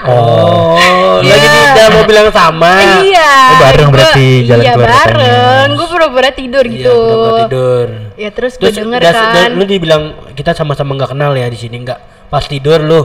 [0.07, 0.79] oh
[1.21, 1.35] Iya.
[1.35, 2.73] lagi di dalam mobil yang sama
[3.03, 3.33] iya.
[3.51, 5.03] Oh, bareng gua- berarti jalan Iya keluar kotanya.
[5.03, 5.69] bareng.
[5.71, 6.95] Gue pura-pura tidur Iya, gitu.
[6.97, 9.35] pura-pura tidur Ya terus gue terus denger das- kan.
[9.35, 13.01] da- lu dibilang kita sama-sama nggak kenal ya di sini nggak pas tidur lu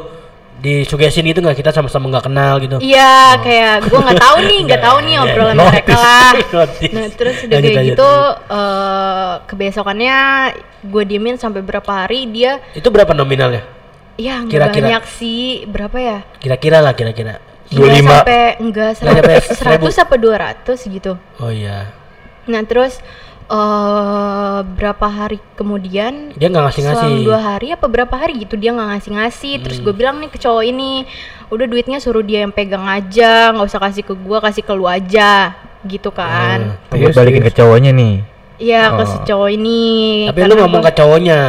[0.56, 4.82] disugesin gitu nggak kita sama-sama nggak kenal gitu Iya, kayak gue nggak tahu nih, nggak
[4.82, 5.70] tahu nih Iya, obrolan notice.
[5.70, 6.32] mereka lah.
[6.96, 8.12] Nah terus udah kayak gitu,
[8.50, 10.18] eh kebesokannya
[10.82, 13.62] gue diemin sampai berapa hari dia, itu berapa nominalnya
[14.16, 14.86] ya nggak Kira-kira.
[14.88, 16.18] banyak sih, berapa ya?
[16.40, 18.08] kira-kira lah kira-kira Nggak 25.
[18.08, 21.14] sampai enggak Nggak nyampe seratus apa dua ratus gitu.
[21.36, 21.92] oh iya
[22.46, 23.02] Nah terus
[23.48, 28.56] eh berapa hari kemudian dia nggak ngasih ngasih Selang dua hari apa berapa hari gitu
[28.56, 29.86] dia nggak ngasih ngasih terus Hmm.
[29.86, 31.06] gue bilang nih ke cowok ini
[31.48, 34.86] udah duitnya suruh dia yang pegang aja nggak usah kasih ke gue kasih ke lu
[34.86, 35.54] aja
[35.84, 36.98] gitu kan Hmm.
[36.98, 38.16] Buat balikin ke cowoknya nih.
[38.56, 39.24] Iya ke si Oh.
[39.26, 39.84] cowok ini
[40.26, 41.40] tapi lu ngomong gua- ke cowoknya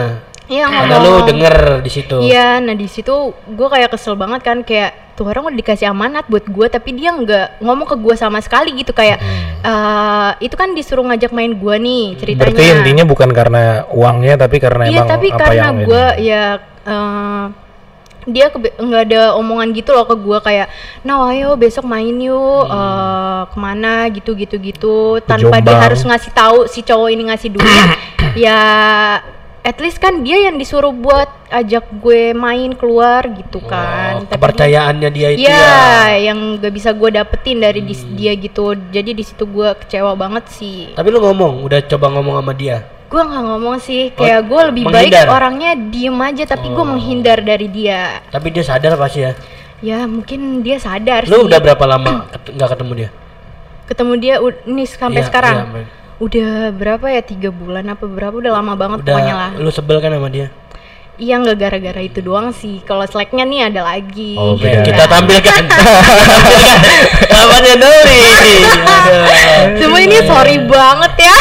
[0.47, 2.17] iya karena lu ngomong denger di situ.
[2.23, 6.29] Iya nah di situ gue kayak kesel banget kan kayak tuh orang udah dikasih amanat
[6.29, 9.17] buat gue tapi dia nggak ngomong ke gue sama sekali gitu kayak
[9.65, 12.53] eh, itu kan disuruh ngajak main gue nih ceritanya.
[12.53, 16.29] Berarti intinya bukan karena uangnya tapi karena Iya emang tapi apa karena yang gue ini.
[16.29, 16.45] ya
[16.85, 17.45] eh,
[18.27, 20.67] dia nggak ada omongan gitu loh ke gue kayak
[21.07, 25.85] nah ayo besok main yuk eh, ke mana gitu gitu gitu tanpa dia Jombang.
[25.91, 27.89] harus ngasih tahu si cowok ini ngasih duit.
[28.37, 28.61] Ya
[29.67, 34.23] at least kan dia yang disuruh buat ajak gue main keluar gitu kan.
[34.23, 35.59] Oh, Tapi kepercayaannya dia itu ya,
[36.07, 36.31] ya.
[36.31, 38.79] yang gak bisa gue dapetin dari dis- dia gitu.
[38.79, 40.95] Jadi di situ gue kecewa banget sih.
[40.95, 42.87] Tapi lu ngomong udah coba ngomong sama dia?
[43.07, 44.15] Gue nggak ngomong sih.
[44.15, 45.27] Kayak gue lebih menghindar?
[45.27, 46.87] baik orangnya diem aja tapi gue Oh.
[46.87, 48.23] menghindar dari dia.
[48.31, 49.35] Tapi dia sadar pasti ya?
[49.83, 51.47] Ya mungkin dia sadar lu sih.
[51.51, 53.11] udah berapa lama nggak ketemu dia?
[53.87, 54.35] Ketemu dia
[54.67, 55.55] ini sampai Iya, sekarang.
[55.71, 55.87] men.
[56.17, 57.21] Udah berapa ya?
[57.21, 58.33] Tiga bulan apa berapa?
[58.33, 59.51] Udah lama banget udah pokoknya lah.
[59.57, 60.49] lu sebel kan sama dia?
[61.17, 62.85] Iya nggak gara-gara itu doang sih.
[62.85, 64.37] Kalau slacknya nih ada lagi.
[64.37, 64.85] Oh, Oke, beda.
[64.85, 65.63] kita tampilkan.
[67.33, 68.21] Kabarnya Dori
[68.77, 69.25] Aduh.
[69.81, 71.37] cuma ini sorry banget ya.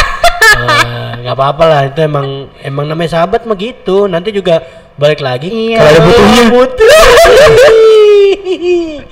[1.19, 1.81] Nggak apa-apa lah.
[1.87, 2.27] Itu emang
[2.61, 4.07] emang namanya sahabat mah gitu.
[4.07, 4.63] Nanti juga
[4.95, 5.51] balik lagi.
[5.51, 5.75] Iya.
[5.77, 6.43] Kalau ada butuhnya.
[6.47, 6.87] butuh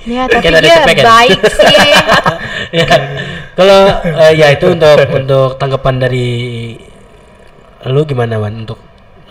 [0.04, 1.04] ya tapi Kayak ada dia kan?
[1.04, 1.76] baik sih.
[2.74, 2.88] Ya
[3.54, 3.80] kalau
[4.22, 6.28] eh, ya itu untuk untuk tanggapan dari
[7.84, 8.78] lu gimana Wan untuk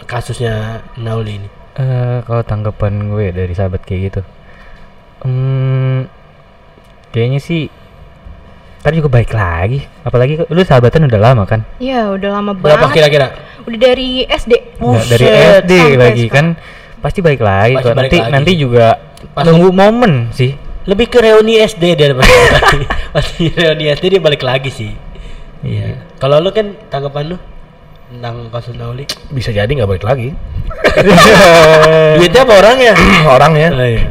[0.03, 4.21] kasusnya Nauli ini Eh, kalau tanggapan gue dari sahabat kayak gitu,
[5.25, 6.05] hmm,
[7.09, 7.65] kayaknya sih
[8.83, 9.79] Ntar juga baik lagi.
[10.03, 11.63] Apalagi lu sahabatan udah lama kan?
[11.79, 12.99] Iya, udah lama Berapa banget.
[12.99, 13.27] kira-kira?
[13.63, 14.53] Udah dari SD.
[14.75, 16.35] Nggak dari SD sampai lagi sekarang.
[16.35, 16.45] kan
[16.99, 17.89] pasti baik lagi Pasti kok.
[17.89, 18.33] balik Nanti lagi.
[18.35, 18.85] nanti juga
[19.31, 20.51] Pas nunggu momen sih.
[20.83, 22.11] Lebih ke reuni SD dia
[23.13, 24.91] reuni SD dia balik lagi sih.
[25.63, 26.01] Iya.
[26.17, 27.37] Kalau lu kan tanggapan lu
[28.13, 29.05] tentang kasus Nauli?
[29.31, 30.33] Bisa jadi nggak balik lagi.
[32.19, 32.93] Duitnya apa orangnya?
[33.37, 33.69] Orangnya.
[33.73, 34.03] Oh, iya.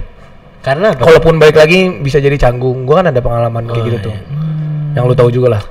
[0.62, 1.03] Karena apa?
[1.03, 2.87] Kalaupun balik lagi bisa jadi canggung.
[2.87, 4.07] Gua kan ada pengalaman kayak Oh, gitu iya.
[4.07, 4.15] tuh.
[4.95, 5.62] Yang lu tahu juga lah.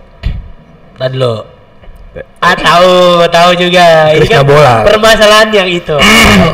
[1.00, 1.34] Tadi lo.
[2.44, 4.12] Ah tahu, tahu juga.
[4.12, 4.84] Ini kan bola.
[4.84, 5.96] permasalahan yang itu.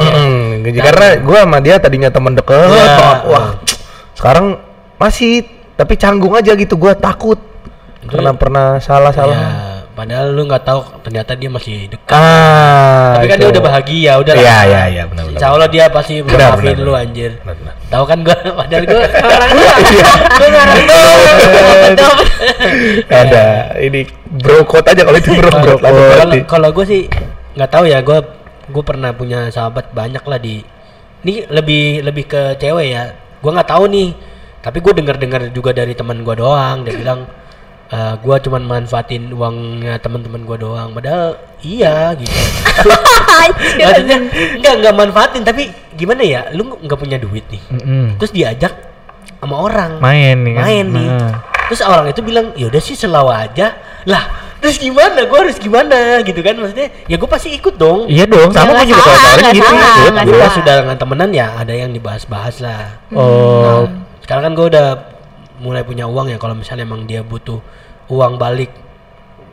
[0.86, 3.20] Karena gua sama dia tadinya temen deket banget.
[3.26, 3.48] Wah,
[4.14, 4.62] sekarang
[5.02, 6.76] masih tapi canggung aja gitu.
[6.76, 7.38] Gua takut
[8.08, 9.36] karena pernah salah-salah.
[9.36, 9.52] Ya,
[9.92, 12.16] padahal lu nggak tahu ternyata dia masih dekat.
[12.16, 13.42] Ah, Tapi kan itu.
[13.44, 14.42] dia udah bahagia, udah lah.
[14.42, 15.36] Iya, iya, iya, benar, benar.
[15.36, 17.36] Insya Allah dia pasti maafin lu anjir.
[17.44, 17.74] Benar, benar.
[17.92, 18.84] Tahu kan gua padahal.
[19.88, 20.12] Iya.
[20.40, 20.68] Gua nggak
[22.00, 22.16] tahu.
[23.22, 23.46] Ada
[23.84, 25.76] ini bro code aja kalau itu bro bro
[26.48, 27.02] kalau gue sih
[27.58, 28.20] nggak tahu ya, gue
[28.68, 30.62] gue pernah punya sahabat banyak lah di
[31.26, 33.04] ini lebih lebih ke cewek ya.
[33.42, 34.14] Gue nggak tahu nih,
[34.68, 36.84] tapi gue dengar dengar juga dari teman gue doang.
[36.84, 37.26] Dia bilang
[37.88, 40.92] eh gue cuman manfaatin uangnya teman-teman gue doang.
[40.92, 42.30] Padahal iya gitu.
[43.80, 44.18] Maksudnya
[44.58, 46.42] nggak nggak manfaatin, tapi gimana ya?
[46.52, 48.06] Lu nggak punya duit nih, Mm-mm.
[48.18, 48.74] terus diajak
[49.38, 50.64] sama orang Main nih kan.
[50.66, 51.38] main nih Nah.
[51.70, 54.24] terus orang itu bilang ya udah sih selawa aja lah
[54.58, 58.50] terus gimana gue harus gimana gitu kan maksudnya ya gue pasti ikut dong Iya dong,
[58.50, 59.62] sama gue juga kalau gitu.
[59.62, 60.42] ikut.
[60.42, 63.86] pas sudah dengan temenan ya ada yang dibahas-bahas lah Oh,
[64.28, 64.88] sekarang kan gue udah
[65.64, 67.64] mulai punya uang ya kalau misalnya emang dia butuh
[68.12, 68.70] uang balik.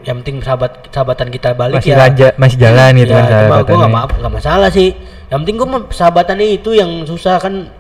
[0.03, 2.03] Yang penting sahabat sahabatan kita balik masih ya.
[2.03, 4.91] raja, masih jalan gitu ya, kan cuma gue nggak maaf nggak masalah sih.
[5.31, 7.71] Yang penting gue sahabatannya itu yang susah kan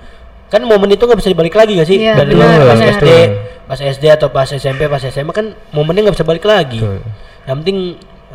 [0.48, 1.98] kan momen itu nggak bisa dibalik lagi gak sih?
[1.98, 2.94] Iya, dari lu pas benar.
[2.96, 3.08] SD
[3.66, 6.78] pas SD atau pas SMP pas SMA kan momennya nggak bisa balik lagi.
[6.78, 7.02] Betul.
[7.44, 7.78] yang penting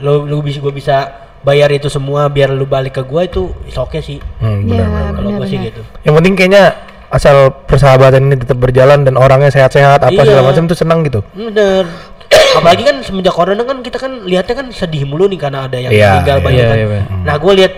[0.03, 0.95] lo lu bisa gue bisa
[1.41, 3.41] bayar itu semua biar lu balik ke gue itu
[3.73, 4.19] oke sih.
[4.37, 5.11] Hmm, Iya, benar, benar.
[5.17, 5.81] kalau gue sih gitu.
[6.05, 6.63] Yang penting kayaknya
[7.09, 10.25] asal persahabatan ini tetap berjalan dan orangnya sehat-sehat apa Iya.
[10.25, 11.25] segala macam tuh senang gitu.
[11.31, 11.89] bener
[12.29, 15.89] apalagi kan semenjak corona kan kita kan lihatnya kan sedih mulu nih karena ada yang
[15.89, 16.45] Iya, meninggal iya.
[16.45, 17.05] banyak Iya, kan iya, bener.
[17.25, 17.73] nah gue lihat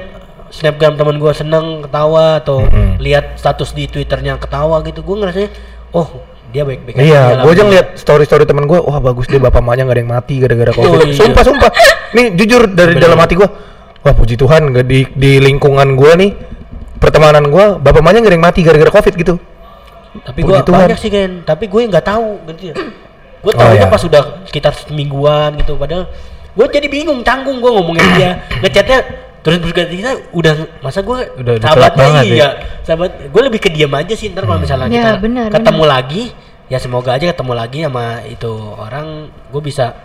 [0.52, 3.00] snapgram teman gue seneng ketawa atau Mm-mm.
[3.00, 5.50] lihat status di twitternya ketawa gitu gue ngerasanya
[5.92, 6.08] oh
[6.52, 9.88] dia baik-baik aja Iya, gue aja ngeliat story-story temen gue, wah bagus deh bapak emaknya
[9.88, 10.92] gak ada yang mati gara-gara covid.
[10.92, 11.16] Oh, iya.
[11.16, 11.70] Sumpah sumpah,
[12.16, 13.48] nih jujur dari dalam hati gue,
[13.98, 16.32] wah puji Tuhan gak di di lingkungan gue nih
[17.02, 19.36] pertemanan gue bapak ada yang mati gara-gara covid gitu.
[20.22, 22.76] tapi gue banyak sih kan tapi gue nggak tahu gitu ya.
[23.42, 23.90] Gue Oh, tahu iya.
[23.90, 25.74] pas sudah sekitar semingguan gitu.
[25.74, 26.06] Padahal
[26.54, 28.32] gue jadi bingung canggung gue ngomongin dia.
[28.62, 29.00] Ngechatnya
[29.42, 30.54] terus berganti kita udah
[30.86, 32.50] masa gue Udah- udah sahabatnya telat banget iya.
[32.86, 36.24] Sahabat gue lebih ke diam aja sih ntar kalau misalnya Ya, kita benar, ketemu lagi
[36.70, 39.34] ya semoga aja ketemu lagi sama itu orang.
[39.50, 39.98] Gue bisa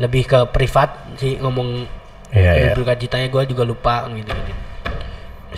[0.00, 1.84] lebih ke privat sih ngomong
[2.32, 2.64] Iya, iya.
[2.72, 4.69] berduka citanya gue juga lupa gitu gitu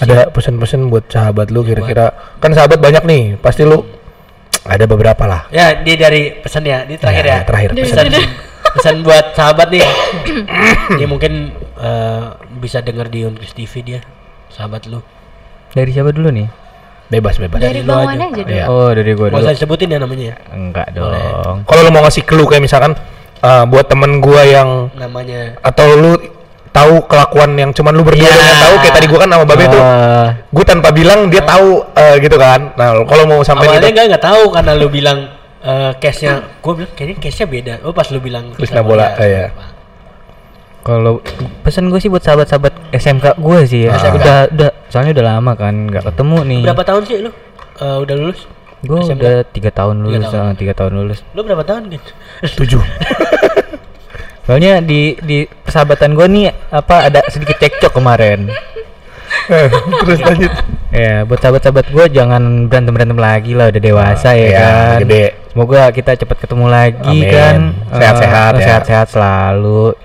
[0.00, 3.84] Ada pesan-pesan buat sahabat lu kira-kira, kan sahabat banyak nih, pasti lu
[4.62, 5.42] ada beberapa lah.
[5.50, 8.06] ya di dari pesan ya di terakhir Ya, ya, terakhir pesan
[8.78, 9.82] pesan buat sahabat nih
[11.02, 11.50] dia mungkin
[11.82, 12.24] eh,
[12.62, 14.00] bisa denger di Unkris TV dia
[14.54, 15.02] sahabat lu
[15.72, 16.44] Dari siapa dulu nih?
[17.08, 17.56] Bebas bebas.
[17.56, 18.28] Dari lu bawaan aja.
[18.28, 18.52] aja dulu.
[18.52, 18.64] Iya.
[18.68, 19.48] Oh, dari gua mau dulu.
[19.48, 21.64] saya sebutin ya namanya ya Enggak dong.
[21.64, 22.92] Kalau lu mau ngasih clue kayak misalkan
[23.40, 26.12] eh, buat temen gua yang namanya atau lu
[26.94, 28.36] tahu kelakuan yang cuman lu berdua Iya.
[28.36, 31.68] yang tahu kayak tadi gua kan sama Babe tuh Ah, gue tanpa bilang dia tahu
[31.92, 35.18] eh, gitu kan nah kalau mau sampai awalnya gitu nggak nggak tahu karena lu bilang
[35.58, 39.48] eh, case-nya gue bilang kayaknya case-nya beda oh pas lu bilang Krisna bola, iya.
[40.82, 41.22] kalau
[41.62, 43.94] pesan gue sih buat sahabat-sahabat SMK gue sih ya.
[43.94, 44.18] SMK.
[44.18, 46.60] Udah udah soalnya udah lama kan nggak ketemu nih.
[46.64, 47.30] berapa tahun sih lu
[47.74, 48.40] Eh, udah lulus
[48.82, 49.14] Gue SMK?
[49.16, 50.42] udah tiga tahun lulus, tahun.
[50.44, 51.18] ah, tiga tahun lulus.
[51.32, 52.10] lu berapa tahun gitu
[52.58, 52.82] tujuh
[54.42, 58.50] Soalnya di di persahabatan gue nih apa ada sedikit cekcok kemarin.
[60.02, 60.52] terus lanjut
[60.92, 64.98] Ya, buat sahabat-sahabat gue jangan berantem berantem lagi lah, udah dewasa ya Iya, kan.
[65.00, 65.24] gede.
[65.48, 67.32] Semoga kita cepat ketemu lagi Amin.
[67.32, 67.56] kan.
[67.90, 68.64] Sehat-sehat Eh, ya.
[68.68, 69.96] Sehat-sehat selalu.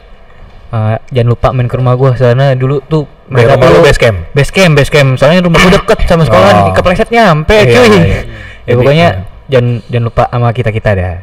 [0.67, 3.03] Eh, jangan lupa main ke rumah gue sana dulu tuh.
[3.25, 4.31] Dari rumah lu base camp?
[4.31, 5.09] Base camp, base camp.
[5.15, 6.55] Soalnya rumah gue deket sama sekolah, Oh.
[6.61, 7.87] nih, kepleset nyampe Iya, cuy.
[7.91, 8.19] iya.
[8.63, 9.21] Ya pokoknya iya.
[9.49, 11.15] jangan jangan lupa sama kita kita dah.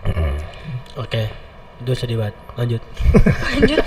[0.95, 1.23] oke
[1.85, 2.83] itu sedih banget lanjut.
[3.61, 3.85] Lanjut.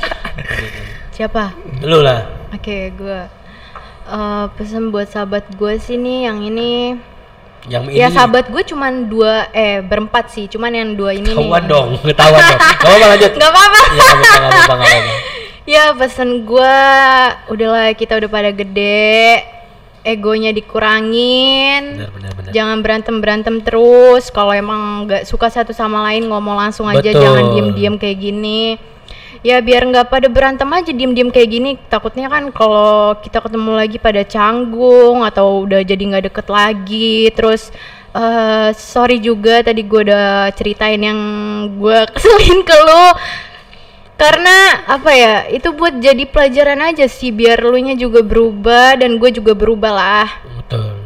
[1.18, 1.50] Siapa?
[1.82, 2.30] lu lah.
[2.54, 3.20] Oke, gue
[4.08, 6.96] Eh, pesan buat sahabat gue sih nih yang ini.
[7.68, 8.00] Yang ini.
[8.00, 10.48] ya sahabat gue cuman dua eh berempat sih.
[10.48, 11.36] Cuman yang dua ini nih.
[11.36, 12.60] Ketahuan dong ketahuan dong.
[12.88, 13.32] Gak lanjut.
[13.36, 13.42] Apa-apa.
[13.44, 15.14] Ya gak apa-apa gak apa-apa gak apa-apa.
[15.68, 16.76] Ya pesan gue
[17.52, 19.44] udahlah kita udah pada gede
[20.06, 22.02] egonya dikurangin.
[22.02, 22.52] Benar benar benar.
[22.54, 24.30] jangan berantem berantem terus.
[24.30, 27.22] Kalau emang nggak suka satu sama lain ngomong langsung aja Betul.
[27.22, 28.62] jangan diem diem kayak gini.
[29.46, 31.72] Ya biar nggak pada berantem aja diem diem kayak gini.
[31.90, 37.30] Takutnya kan kalau kita ketemu lagi pada canggung atau udah jadi nggak deket lagi.
[37.34, 37.70] Terus
[38.18, 41.20] eh sorry juga tadi gue udah ceritain yang
[41.78, 43.14] gue keselin ke lo
[44.18, 44.58] karena
[44.90, 49.30] apa ya itu buat jadi pelajaran aja sih biar lu nya juga berubah dan gue
[49.30, 50.98] juga berubah lah Betul.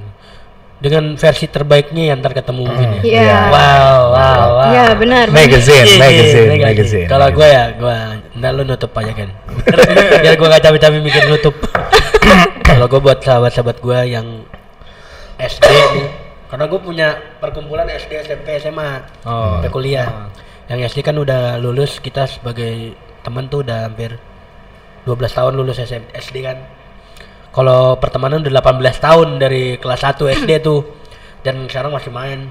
[0.81, 3.01] Dengan versi terbaiknya yang ntar ketemu mungkin ya.
[3.05, 3.37] Iya.
[3.53, 4.71] Wow, wow, wow.
[4.73, 5.45] ya benar benar.
[5.45, 7.05] Magazine, Iya, magazine, iya, magazine.
[7.05, 7.95] Kalau gue ya, gue
[8.41, 9.29] ntar lu nutup aja kan.
[10.25, 11.53] Biar gue gak capek-capek mikir nutup.
[12.65, 14.25] Kalau gue buat sahabat-sahabat gue yang
[15.37, 16.07] SD nih,
[16.49, 19.61] karena gue punya perkumpulan SD, SMP, SMA, Oh.
[19.61, 20.33] sampai kuliah.
[20.71, 22.95] Yang SD kan udah lulus, kita sebagai
[23.27, 24.15] teman tuh udah hampir
[25.03, 26.63] 12 tahun lulus SM, SD kan.
[27.51, 30.87] Kalau pertemanan udah 18 tahun dari kelas 1 SD tuh
[31.43, 32.47] dan sekarang masih main.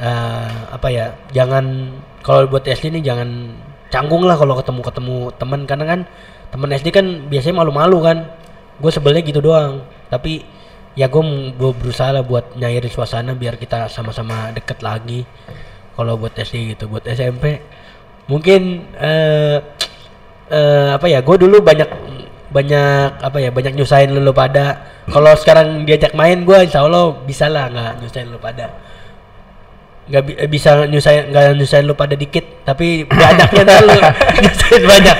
[0.00, 1.12] Eh, apa ya?
[1.36, 1.92] Jangan
[2.24, 3.52] kalau buat SD nih jangan
[3.92, 6.00] canggung lah kalau ketemu-ketemu teman karena kan
[6.48, 8.32] teman SD kan biasanya malu-malu kan.
[8.80, 9.84] Gue sebelnya gitu doang.
[10.08, 10.40] Tapi
[10.96, 15.28] ya gue berusaha lah buat nyairin suasana biar kita sama-sama deket lagi.
[15.96, 17.64] Kalau buat SD gitu, buat SMP
[18.28, 19.56] mungkin eh
[20.52, 21.24] eh apa ya?
[21.24, 21.88] Gue dulu banyak
[22.52, 24.86] banyak apa ya banyak nyusahin lu, pada.
[25.08, 28.76] Kalau sekarang diajak main gue insya Allah bisa lah nggak nyusahin lu pada.
[30.06, 33.96] Nggak bi- eh, bisa nyusahin nggak nyusahin lu pada dikit tapi banyaknya ntar lu
[34.44, 35.16] nyusahin banyak.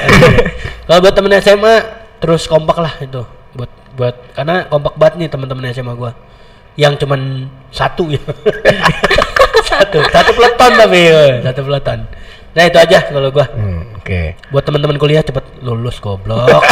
[0.87, 1.75] Kalau buat temen SMA
[2.21, 3.25] terus kompak lah itu.
[3.57, 6.13] Buat buat karena kompak banget nih teman-teman SMA gua
[6.77, 8.21] yang cuman satu ya.
[9.67, 9.99] Satu.
[10.15, 12.07] Satu peleton tapi eh, satu peleton.
[12.55, 13.51] Nah itu aja kalau gua.
[13.51, 14.39] Hmm, Oke.
[14.55, 16.47] buat teman-teman kuliah cepet lulus goblok.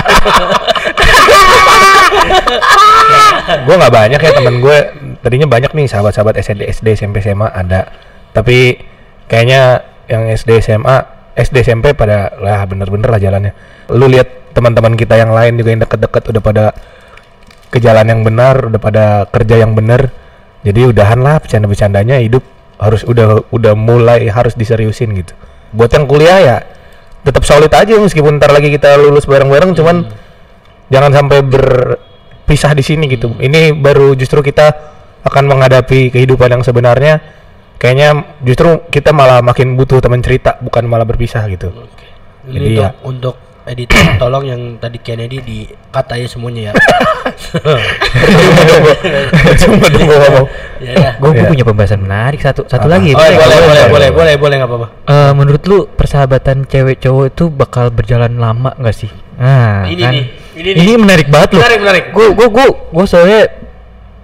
[3.44, 4.78] Gue nggak banyak ya temen gue
[5.20, 7.92] tadinya banyak nih sahabat-sahabat SD SD SMP SMA ada.
[8.32, 8.78] Tapi
[9.28, 10.96] kayaknya yang SD SMA
[11.34, 13.52] SD SMP pada lah bener-bener lah jalannya.
[13.92, 16.64] Lu lihat teman-teman kita yang lain juga yang deket-deket udah pada
[17.74, 20.14] ke jalan yang benar udah pada kerja yang benar
[20.62, 22.46] jadi udahan lah bercanda-bercandanya hidup
[22.78, 25.34] harus udah udah mulai harus diseriusin gitu
[25.74, 26.56] buat yang kuliah ya
[27.26, 30.06] tetap solid aja meskipun ntar lagi kita lulus bareng-bareng cuman
[30.92, 33.32] jangan sampai berpisah di sini gitu.
[33.40, 34.66] Ini baru justru kita
[35.24, 37.20] akan menghadapi kehidupan yang sebenarnya.
[37.80, 41.68] Kayaknya justru kita malah makin butuh teman cerita, bukan malah berpisah gitu.
[41.72, 42.08] Oke.
[42.44, 42.92] Jadi Ini ya.
[43.04, 46.72] untuk, untuk editor tolong yang tadi Kennedy di cut aja semuanya ya.
[49.56, 50.46] Cuma tunggu ngomong.
[50.78, 51.10] ya ya.
[51.16, 51.48] Gue Iya.
[51.48, 52.94] punya pembahasan menarik satu satu Apa?
[52.94, 53.10] lagi.
[53.10, 54.88] Oh, boleh, boleh, boleh, boleh, boleh, boleh, nggak apa-apa.
[55.06, 59.10] Eh, menurut lu persahabatan cewek cowok itu bakal berjalan lama nggak sih?
[59.34, 60.12] Nah, Ini kan.
[60.12, 60.24] nih,
[60.54, 60.96] ini ini, nih.
[60.96, 61.60] menarik banget loh.
[61.60, 62.04] Menarik, menarik.
[62.12, 63.40] Gue gue gue gue soalnya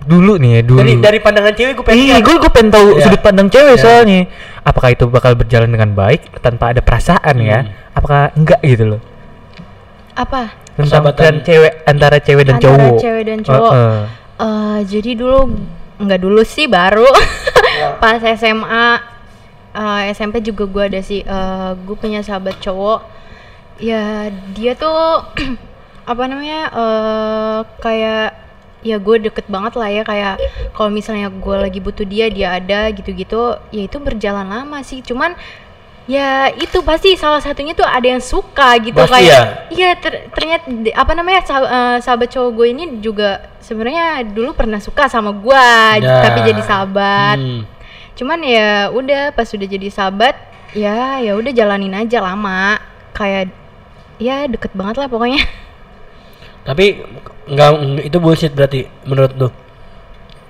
[0.01, 0.79] dulu nih ya dulu.
[0.81, 3.03] Dari dari pandangan cewek gue pengen Iya, gue gue pengen tahu Iya.
[3.05, 4.21] sudut pandang cewek soalnya.
[4.61, 7.65] Apakah itu bakal berjalan dengan baik tanpa ada perasaan ya?
[7.65, 7.73] Hmm.
[7.91, 9.01] Apakah enggak gitu loh?
[10.13, 10.51] Apa?
[10.73, 12.99] Tentang Persahabatan- cewek antara cewek dan Antara cowok.
[12.99, 13.73] cewek dan cowok.
[13.73, 14.01] Heeh.
[14.41, 15.39] Eh, jadi dulu
[16.01, 17.05] nggak dulu sih baru
[18.01, 18.87] pas SMA
[19.71, 21.21] eh, SMP juga gue ada sih
[21.79, 23.05] gue punya sahabat cowok
[23.77, 25.29] ya dia tuh
[26.11, 28.33] apa namanya eh kayak
[28.81, 30.41] ya gue deket banget lah ya kayak
[30.73, 35.37] kalau misalnya gue lagi butuh dia dia ada gitu-gitu ya itu berjalan lama sih cuman
[36.11, 40.67] ya itu pasti salah satunya tuh ada yang suka gitu Pasti kayak iya ter- ternyata
[40.93, 45.69] apa namanya sah- eh, sahabat cowok gue ini juga sebenarnya dulu pernah suka sama gue
[46.03, 46.19] Ya.
[46.21, 47.63] tapi jadi sahabat Hmm.
[48.19, 50.35] cuman ya udah pas udah jadi sahabat
[50.75, 53.55] ya ya udah jalanin aja lama kayak
[54.19, 55.47] ya deket banget lah pokoknya
[56.61, 57.03] Tapi
[57.49, 57.71] enggak
[58.05, 59.49] itu bullshit berarti menurut lu.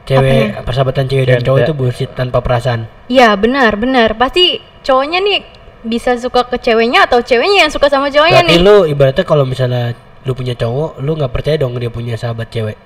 [0.04, 2.90] Cewek persahabatan cewek dan cowok itu bullshit tanpa perasaan.
[3.06, 5.38] Iya benar benar pasti cowoknya nih
[5.80, 9.44] bisa suka ke ceweknya atau ceweknya yang suka sama cowoknya Berarti nih lu ibaratnya kalau
[9.44, 12.76] misalnya lu punya cowok, lu nggak percaya dong dia punya sahabat cewek.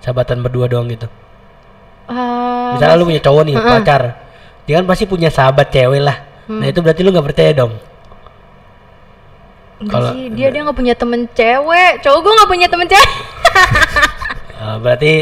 [0.00, 1.06] Sahabatan berdua doang gitu.
[2.06, 3.70] Eh, Misalnya lu punya cowok nih, Heeh.
[3.70, 4.02] pacar.
[4.66, 6.16] Dia kan pasti punya sahabat cewek lah.
[6.50, 7.72] Nah, itu berarti lu nggak percaya dong.
[9.80, 13.10] kalau- dia dia nggak punya temen cewek cowok gue nggak punya temen cewek
[14.60, 15.12] Ah, berarti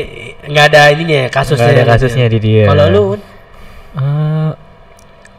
[0.42, 1.62] nggak ada ininya ya kasusnya.
[1.62, 1.92] Nggak ada gitu.
[1.94, 2.64] kasusnya di dia.
[2.66, 3.02] Kalau lu
[3.94, 4.50] Eh,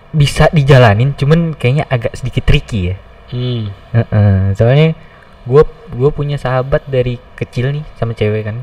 [0.09, 2.95] bisa dijalanin, cuman kayaknya agak sedikit tricky ya.
[3.29, 3.61] hmm.
[3.93, 4.97] Heeh, soalnya
[5.45, 8.57] gue gue punya sahabat dari kecil nih sama cewek kan.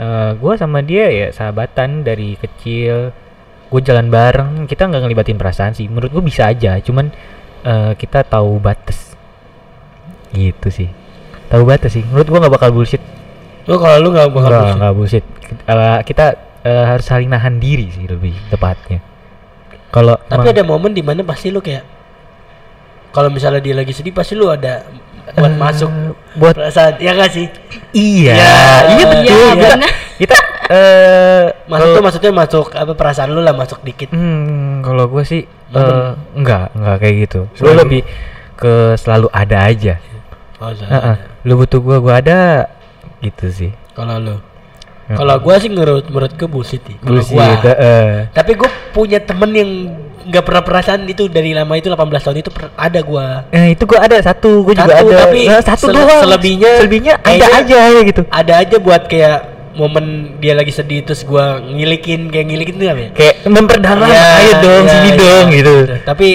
[0.00, 3.12] Eh gue sama dia ya sahabatan dari kecil.
[3.70, 5.86] Gue jalan bareng, kita nggak ngelibatin perasaan sih.
[5.86, 7.08] Menurut gue bisa aja, cuman
[7.62, 9.14] eh, kita tahu batas.
[10.34, 10.88] Gitu sih.
[11.48, 12.04] Tahu batas sih.
[12.04, 13.02] Menurut gue nggak bakal bullshit.
[13.68, 14.76] Lu kalau lu nggak bakal Enggak, bullshit.
[14.76, 15.24] enggak bullshit.
[15.66, 16.26] Eh, kita
[16.64, 19.00] eh, harus saling nahan diri sih lebih tepatnya.
[19.90, 21.82] Kalau Tapi ada momen di mana pasti lu kayak
[23.10, 24.86] kalau misalnya dia lagi sedih pasti lu ada
[25.32, 25.90] buat Eh, masuk
[26.34, 27.46] buat perasaan ya gak sih
[27.92, 28.54] iya, Ya, iya
[28.88, 29.46] iya, betul.
[29.52, 29.90] kita, benar.
[30.16, 30.36] kita
[30.68, 35.42] eh masuk tuh maksudnya masuk apa perasaan lu lah masuk dikit Hmm, kalau gue sih
[35.68, 35.86] Momen.
[35.86, 37.40] eh enggak, enggak kayak gitu.
[37.48, 38.02] Gue Selalu- lebih
[38.56, 39.94] ke selalu ada aja.
[40.58, 40.78] oh, Heeh.
[40.80, 41.16] salah.
[41.40, 42.66] Lu butuh gua, gua ada
[43.20, 43.70] gitu sih.
[43.92, 44.34] kalau lu
[45.10, 45.18] Heeh.
[45.18, 48.30] kalau gua sih menurut menurut gua bullshit sih kalau Bullshit, gua heeh.
[48.30, 49.70] tapi gua punya temen yang
[50.22, 53.98] nggak pernah perasaan itu dari lama itu 18 tahun itu ada gua Eh, itu gua
[54.00, 55.16] ada satu, gua juga ada.
[55.24, 56.22] tapi Eh, satu sele- doang.
[56.22, 58.22] selebihnya selebihnya ada aja ya gitu.
[58.24, 59.38] ada aja buat kayak
[59.72, 64.22] momen dia lagi sedih terus gua ngilikin kayak ngilikin tuh apa ya Kayak memperdalam, Ya,
[64.36, 65.74] ayo dong, ya, sini ya, dong gitu.
[66.04, 66.28] tapi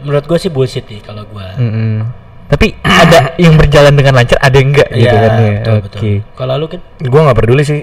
[0.00, 2.25] menurut gua sih bullshit sih kalau gua Mm-mm.
[2.46, 5.50] Tapi ada yang berjalan dengan lancar, ada yang enggak gitu Iya, kan ya.
[5.50, 5.82] betul, Oke.
[5.82, 6.00] betul.
[6.38, 7.80] Kalau lu kan Gua nggak peduli sih.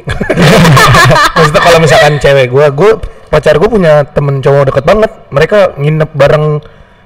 [1.36, 2.92] Maksudnya kalau misalkan cewek gua, gua
[3.28, 5.12] pacar gua punya temen cowok deket banget.
[5.30, 6.46] Mereka nginep bareng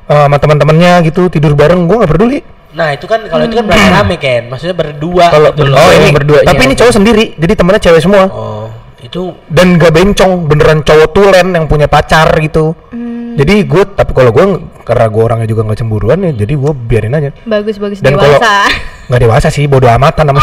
[0.07, 1.89] eh, sama teman-temannya gitu, tidur bareng.
[1.89, 2.39] Gua nggak peduli.
[2.77, 5.25] Nah itu kan kalau itu kan berarti rame kan, maksudnya berdua.
[5.33, 5.77] Kalau gitu loh.
[5.81, 8.23] oh ini berdua, tapi ini cowok sendiri, jadi temennya cewek semua.
[8.29, 8.57] Oh
[8.97, 12.73] itu Dan gak bencong, beneran cowok tulen yang punya pacar gitu.
[12.91, 14.45] Hmm, Jadi gue, tapi kalau gue
[14.87, 17.29] karena gue orangnya juga nggak cemburuan ya, jadi gue biarin aja.
[17.43, 18.71] bagus bagus Dan kalau dewasa.
[19.05, 20.39] nggak dewasa sih, bodo amatan sama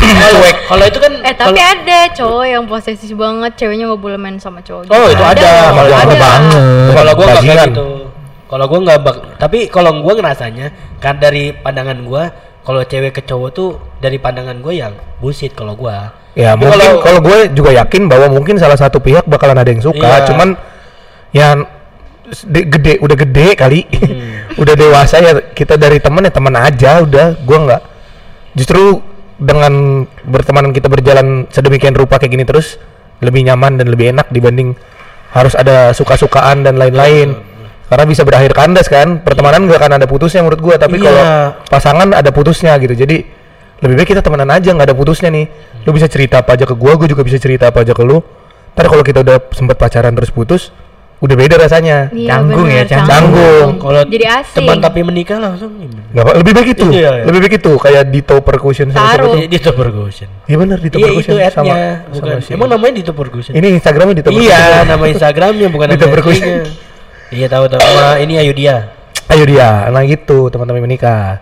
[0.00, 4.18] kalau kalau itu kan eh tapi kalau- ada cowok yang posesif banget, ceweknya nggak boleh
[4.18, 4.88] main sama cowok.
[4.88, 5.38] Oh itu ada.
[5.38, 6.60] loh, Kalau ada ada banget.
[6.90, 7.88] Kalau gua nggak kayak gitu.
[8.42, 9.16] Kalau gua nggak bak.
[9.38, 10.66] Tapi kalau gua ngerasanya
[10.98, 12.22] kan dari pandangan gua,
[12.60, 16.16] kalau cewek ke cowok tuh dari pandangan gua yang bullshit kalau gua.
[16.32, 19.66] Ya Tapi mungkin kalau- kalau gue juga yakin bahwa mungkin salah satu pihak bakalan ada
[19.66, 20.26] yang suka, Iya.
[20.30, 20.48] cuman
[21.32, 21.66] yang
[22.46, 24.54] gede udah gede kali, Hmm.
[24.62, 27.82] udah dewasa ya kita dari temen ya teman aja udah, gua nggak
[28.54, 28.98] justru
[29.40, 32.76] dengan bertemanan kita berjalan sedemikian rupa kayak gini terus
[33.24, 34.76] lebih nyaman dan lebih enak dibanding
[35.30, 37.36] harus ada suka-sukaan dan lain-lain.
[37.86, 41.06] Karena bisa berakhir kandas kan, pertemanan gak akan ada putusnya menurut gua, tapi Iya.
[41.10, 41.22] kalau
[41.66, 42.94] pasangan ada putusnya gitu.
[42.94, 43.26] Jadi
[43.82, 45.46] lebih baik kita temenan aja nggak ada putusnya nih.
[45.82, 48.22] Lu bisa cerita apa aja ke gua, gua juga bisa cerita apa aja ke lu.
[48.78, 50.70] Ntar kalau kita udah sempet pacaran terus putus,
[51.20, 52.08] udah beda rasanya.
[52.10, 53.68] Iya, Canggung ya, bener, canggung.
[53.76, 54.56] Kalau Jadi asing.
[54.56, 55.70] teman tapi menikah langsung?
[55.76, 57.24] Nggak apa, lebih baik itu, Iya, iya.
[57.24, 59.28] lebih baik itu kayak Dito Percussion sama siapa Taruh.
[59.28, 59.36] tuh?
[59.36, 60.28] Di, di Top Percussion.
[60.44, 61.74] Iya benar Dito Iya Percussion itu sama,
[62.10, 62.36] bukan.
[62.40, 63.52] sama Emang namanya di Top Percussion.
[63.52, 64.84] Ini Instagramnya Dito Iya, Percussion.
[64.88, 66.48] nama Instagramnya bukan Dito nama Percussion.
[67.30, 67.78] Iya tahu tahu.
[67.78, 68.76] Sama ini Ayu dia.
[69.30, 71.38] Ayo dia, nah gitu teman-teman menikah.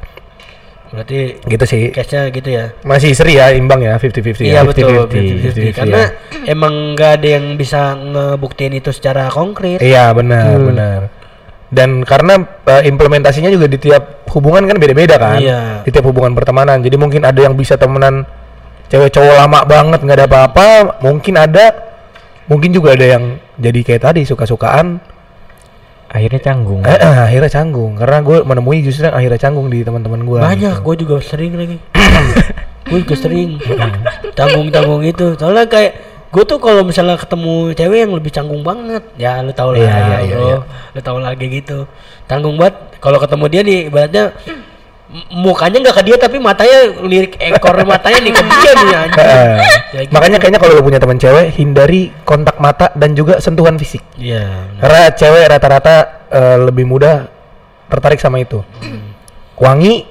[0.89, 1.83] Berarti Gitu sih.
[1.93, 2.73] case-nya gitu ya.
[2.81, 4.61] Masih seri ya, imbang ya, 50-50 Iya ya.
[4.65, 5.77] betul, 50-50, 50-50.
[5.77, 6.01] karena
[6.45, 9.79] emang nggak ada yang bisa ngebuktiin itu secara konkret.
[9.79, 11.01] Iya benar benar.
[11.69, 15.37] Dan karena eh, implementasinya juga di tiap hubungan kan beda-beda kan.
[15.37, 15.85] Iya.
[15.85, 16.81] Di tiap hubungan pertemanan.
[16.81, 18.25] Jadi mungkin ada yang bisa temenan
[18.89, 20.69] cewek cowok lama banget nggak ada apa-apa.
[21.05, 21.69] Mungkin ada,
[22.49, 23.25] mungkin juga ada yang
[23.61, 24.97] jadi kayak tadi suka-sukaan.
[26.09, 26.81] Akhirnya canggung.
[26.85, 27.93] Eh, eh, akhirnya canggung.
[28.01, 30.39] Karena gue menemui justru yang akhirnya canggung di teman-teman gue.
[30.41, 31.77] Banyak, gue juga sering lagi.
[32.89, 33.61] gue juga sering
[34.33, 35.37] tanggung-tanggung itu.
[35.37, 35.93] Soalnya kayak
[36.29, 40.29] gue tuh kalau misalnya ketemu cewek yang lebih canggung banget, ya lu tau lah, iya,
[40.29, 40.45] bro.
[40.45, 40.59] iya.
[40.93, 41.85] lu tau lah kayak gitu.
[42.25, 42.77] Tanggung banget.
[42.99, 44.25] Kalau ketemu dia nih, ibaratnya
[45.33, 49.25] mukanya nggak ke dia tapi matanya lirik ekor matanya nih ke dia nih anjing.
[49.25, 49.57] Eh,
[49.89, 50.13] Ya gitu.
[50.13, 54.05] Makanya kayaknya kalau lo punya teman cewek hindari kontak mata dan juga sentuhan fisik.
[54.21, 54.69] Iya.
[54.77, 55.95] Karena cewek rata-rata
[56.29, 57.25] eh, lebih mudah
[57.89, 58.61] tertarik sama itu.
[59.57, 60.05] Wangi,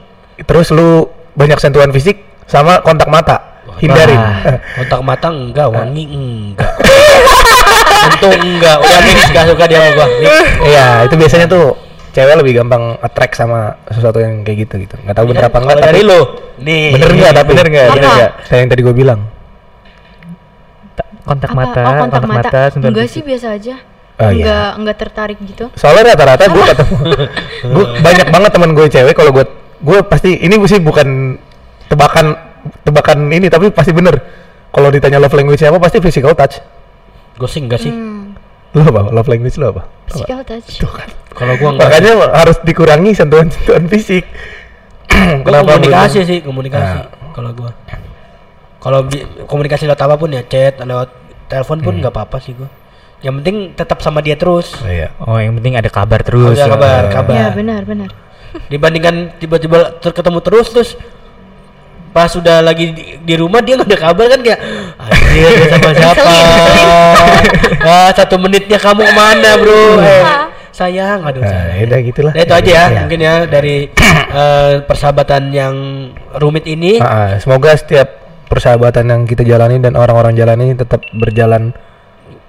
[0.50, 1.06] terus lu
[1.38, 3.62] banyak sentuhan fisik sama kontak mata.
[3.78, 4.18] Hindarin.
[4.18, 4.58] Wah.
[4.82, 6.74] Kontak mata enggak, wangi enggak.
[8.10, 10.08] Untung enggak, udah mix gak suka dia sama gua.
[10.66, 11.78] Iya, itu biasanya tuh
[12.17, 14.95] cewek lebih gampang attract sama sesuatu yang kayak gitu gitu.
[15.06, 16.19] Nggak tahu bener apa enggak dari lu,
[16.65, 16.97] nih.
[16.97, 17.88] bener nggak tapi Bener nggak?
[17.93, 18.15] Bener Apa?
[18.17, 18.32] nggak?
[18.49, 19.19] Kayak yang tadi gue bilang.
[20.97, 21.60] Ta- Kontak Apa?
[21.62, 22.62] mata, oh, kontak, mata.
[22.73, 23.75] sentuhan Enggak sih biasa aja.
[24.17, 24.41] Oh, iya.
[24.41, 25.65] enggak enggak tertarik gitu.
[25.77, 26.97] Soalnya rata-rata gue ketemu,
[27.77, 29.45] gue banyak banget teman gue cewek kalau gue
[29.77, 31.38] gue pasti ini sih bukan
[31.86, 32.34] tebakan
[32.82, 34.17] tebakan ini tapi pasti bener.
[34.73, 36.58] Kalau ditanya love language apa pasti physical touch.
[37.38, 37.93] Gue sih enggak sih.
[37.93, 38.07] Hmm,
[38.78, 39.02] Lo apa?
[39.10, 39.84] Love language lo apa?
[40.06, 40.86] Physical touch.
[41.34, 41.90] Kalau gua enggak.
[41.90, 44.24] Makanya harus dikurangi sentuhan-sentuhan fisik.
[45.10, 46.98] Kenapa komunikasi sih, komunikasi.
[47.02, 47.34] Nah.
[47.34, 47.72] Kalau gua.
[48.78, 49.00] Kalau
[49.50, 51.10] komunikasi lewat apa pun ya, chat, lewat
[51.50, 52.70] telepon pun nggak apa-apa sih gua.
[53.26, 54.78] Yang penting tetap sama dia terus.
[54.78, 55.10] Oh, iya.
[55.18, 56.54] Oh, yang penting ada kabar terus.
[56.54, 57.34] Ada kabar, Eh, kabar.
[57.34, 58.10] Ya benar benar.
[58.70, 60.90] Dibandingkan tiba-tiba ketemu terus terus
[62.17, 64.57] pas sudah lagi di, di rumah dia nggak ada kabar kan kayak
[64.97, 66.34] anjir dia sama siapa
[67.86, 70.24] ah, satu menitnya kamu ke mana bro eh,
[70.74, 71.78] sayang aduh Nah, sayang.
[71.78, 72.32] ya udah gitulah.
[72.34, 72.99] Nah, itu aja ya, Iya.
[73.05, 73.76] mungkin ya dari
[74.41, 75.76] eh, persahabatan yang
[76.38, 76.97] rumit ini.
[76.97, 78.09] Ah, ah, semoga setiap
[78.45, 81.70] persahabatan yang kita jalani dan orang-orang jalani tetap berjalan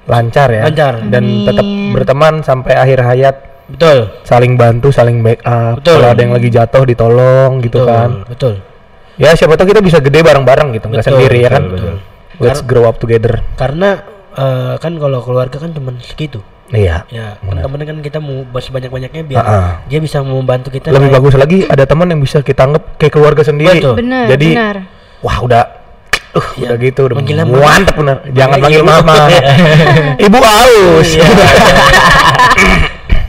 [0.04, 0.64] lancar ya.
[0.64, 1.04] Lancar.
[1.08, 3.36] Dan tetap berteman sampai akhir hayat
[3.68, 3.98] Betul.
[4.24, 5.80] saling bantu, saling backup.
[5.80, 6.00] Betul.
[6.00, 7.88] Kalau ada yang lagi jatuh ditolong gitu Betul.
[7.92, 8.10] kan.
[8.28, 8.54] Betul.
[9.18, 11.62] Ya siapa tahu kita bisa gede bareng-bareng gitu, nggak Betul, sendiri ya kan.
[11.66, 11.94] betul,
[12.38, 13.42] Let's grow up together.
[13.54, 13.98] Karena
[14.30, 16.38] eh, kan kalau keluarga kan cuma segitu.
[16.68, 17.02] Iya.
[17.08, 19.70] Ya, kan temen kan kita mau sebanyak-banyaknya biar Ah, ah.
[19.88, 20.88] dia bisa membantu kita.
[20.88, 23.80] Lebih kayak- bagus lagi ada teman yang bisa kita anggap kayak keluarga sendiri.
[23.80, 23.94] Betul.
[23.98, 24.76] Benar, Jadi benar.
[25.18, 25.62] wah udah
[26.36, 26.68] uh, Iya.
[26.68, 27.56] udah gitu udah mama.
[27.58, 28.16] mantep bener.
[28.30, 29.14] Jangan panggil mama.
[30.20, 31.08] Ibu aus.
[31.10, 31.26] Iya.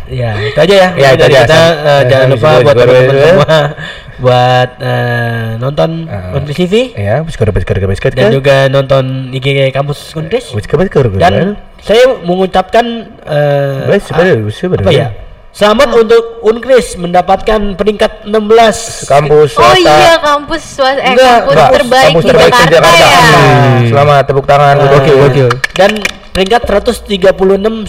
[0.09, 0.89] Ya, itu aja ya.
[0.97, 1.39] Ya, itu aja.
[1.45, 3.57] Kita eh, jangan lupa buat teman-teman semua
[4.19, 6.35] buat eh, nonton Ah.
[6.35, 10.51] Unkris TV ya, biskut biskut biskut dan juga nonton IG kampus Unkris.
[10.51, 12.85] biskut biskut Dan saya mengucapkan
[13.23, 15.09] eh, Biskut biskut apa ya?
[15.49, 19.81] Selamat untuk Unkris mendapatkan peringkat 16 kampus Oh swasta.
[19.81, 22.95] iya kampus swasta eh Enggak, kampus Enggak, terbaik kampus di terbaik Jakarta, di Jakarta.
[23.01, 23.17] ya.
[23.33, 24.75] Hmm, Selamat tepuk tangan.
[24.77, 25.49] Eh, Gokil, gokil.
[25.73, 25.91] Dan
[26.29, 27.33] peringkat 136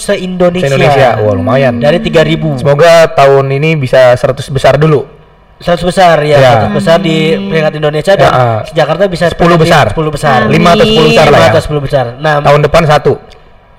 [0.01, 0.67] se-Indonesia.
[0.67, 1.09] Se-Indonesia.
[1.21, 1.75] Wah, lumayan.
[1.77, 2.57] Dari 3000.
[2.57, 5.20] Semoga tahun ini bisa 100 besar dulu.
[5.61, 6.53] 100 besar ya, Ya.
[6.65, 8.59] 100 besar di peringkat Indonesia dan Ya, ah.
[8.73, 9.85] Jakarta bisa 10 peringkat besar.
[9.93, 10.39] 10 besar.
[10.49, 10.57] Amin.
[10.57, 11.51] 5 atau 10 besar lah 5 ya.
[11.53, 12.05] atau 10 besar.
[12.17, 13.13] Nah, Tahun depan satu.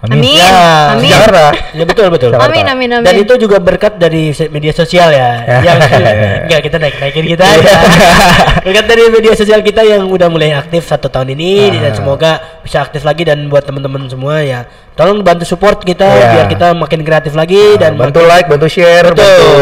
[0.01, 0.33] Amin.
[0.33, 1.13] Ya, Amin.
[1.13, 1.53] Jakarta.
[1.71, 2.29] ya betul betul.
[2.33, 2.49] Jakarta.
[2.49, 3.05] Amin amin amin.
[3.05, 5.45] Dan itu juga berkat dari media sosial ya.
[5.61, 5.77] yang
[6.49, 7.61] enggak kita naik naikin kita Iya.
[7.61, 7.77] ya.
[8.65, 11.81] berkat dari media sosial kita yang udah mulai aktif satu tahun ini Ah.
[11.85, 16.27] dan semoga bisa aktif lagi dan buat teman-teman semua ya tolong bantu support kita Iya.
[16.33, 19.21] biar kita makin kreatif lagi dan bantu makin- like, bantu share, Betul.
[19.21, 19.61] bantu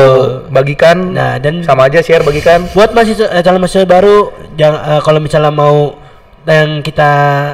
[0.49, 0.97] bagikan.
[1.11, 2.63] Nah, dan- sama aja share bagikan.
[2.71, 4.17] buat mahasiswa eh, calon mahasiswa baru
[4.55, 5.99] jangan eh, kalau misalnya mau
[6.43, 7.11] yang kita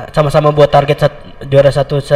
[0.09, 2.15] sama-sama buat target sat- juara satu se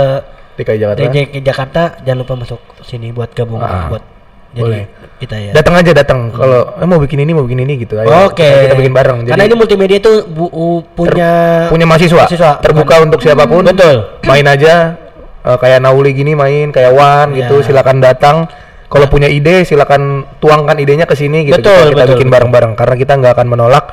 [0.59, 0.99] DKI Jakarta.
[1.01, 4.03] DJ Jakarta jangan lupa masuk sini buat gabung Ah, buat
[4.49, 4.83] boleh.
[4.83, 5.51] jadi kita ya.
[5.55, 6.19] Datang aja datang.
[6.29, 7.95] Kalau eh, mau bikin ini mau bikin ini gitu.
[7.95, 8.43] Ayo, Oke.
[8.43, 9.17] kita, kita bikin bareng.
[9.23, 11.31] Karena ini multimedia itu bu, u- punya
[11.69, 12.51] punya mahasiswa, mahasiswa.
[12.59, 13.63] terbuka untuk siapa pun.
[13.63, 14.19] Betul.
[14.25, 14.99] Main aja
[15.39, 17.61] eh, kayak Nauli gini main kayak Wan gitu.
[17.61, 17.65] Ya.
[17.65, 18.49] Silakan datang.
[18.89, 21.61] Kalau punya ide silakan tuangkan idenya ke sini gitu.
[21.61, 23.85] Betul, kita, kita betul, bikin bareng-bareng karena kita nggak akan menolak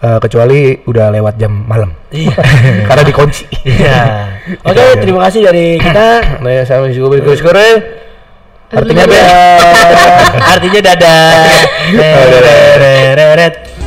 [0.00, 1.92] eh, kecuali udah lewat jam malam.
[2.12, 2.36] Iya.
[2.88, 3.44] karena dikunci.
[3.64, 4.00] Iya.
[4.68, 5.00] Oke, Iya.
[5.00, 6.08] terima kasih dari kita.
[6.44, 7.76] Nah, ya sama juga bersyukur Artinya
[8.70, 9.34] Artinya beda.
[10.56, 11.32] Artinya dadah.
[11.90, 13.12] dadah.
[13.18, 13.79] Reret.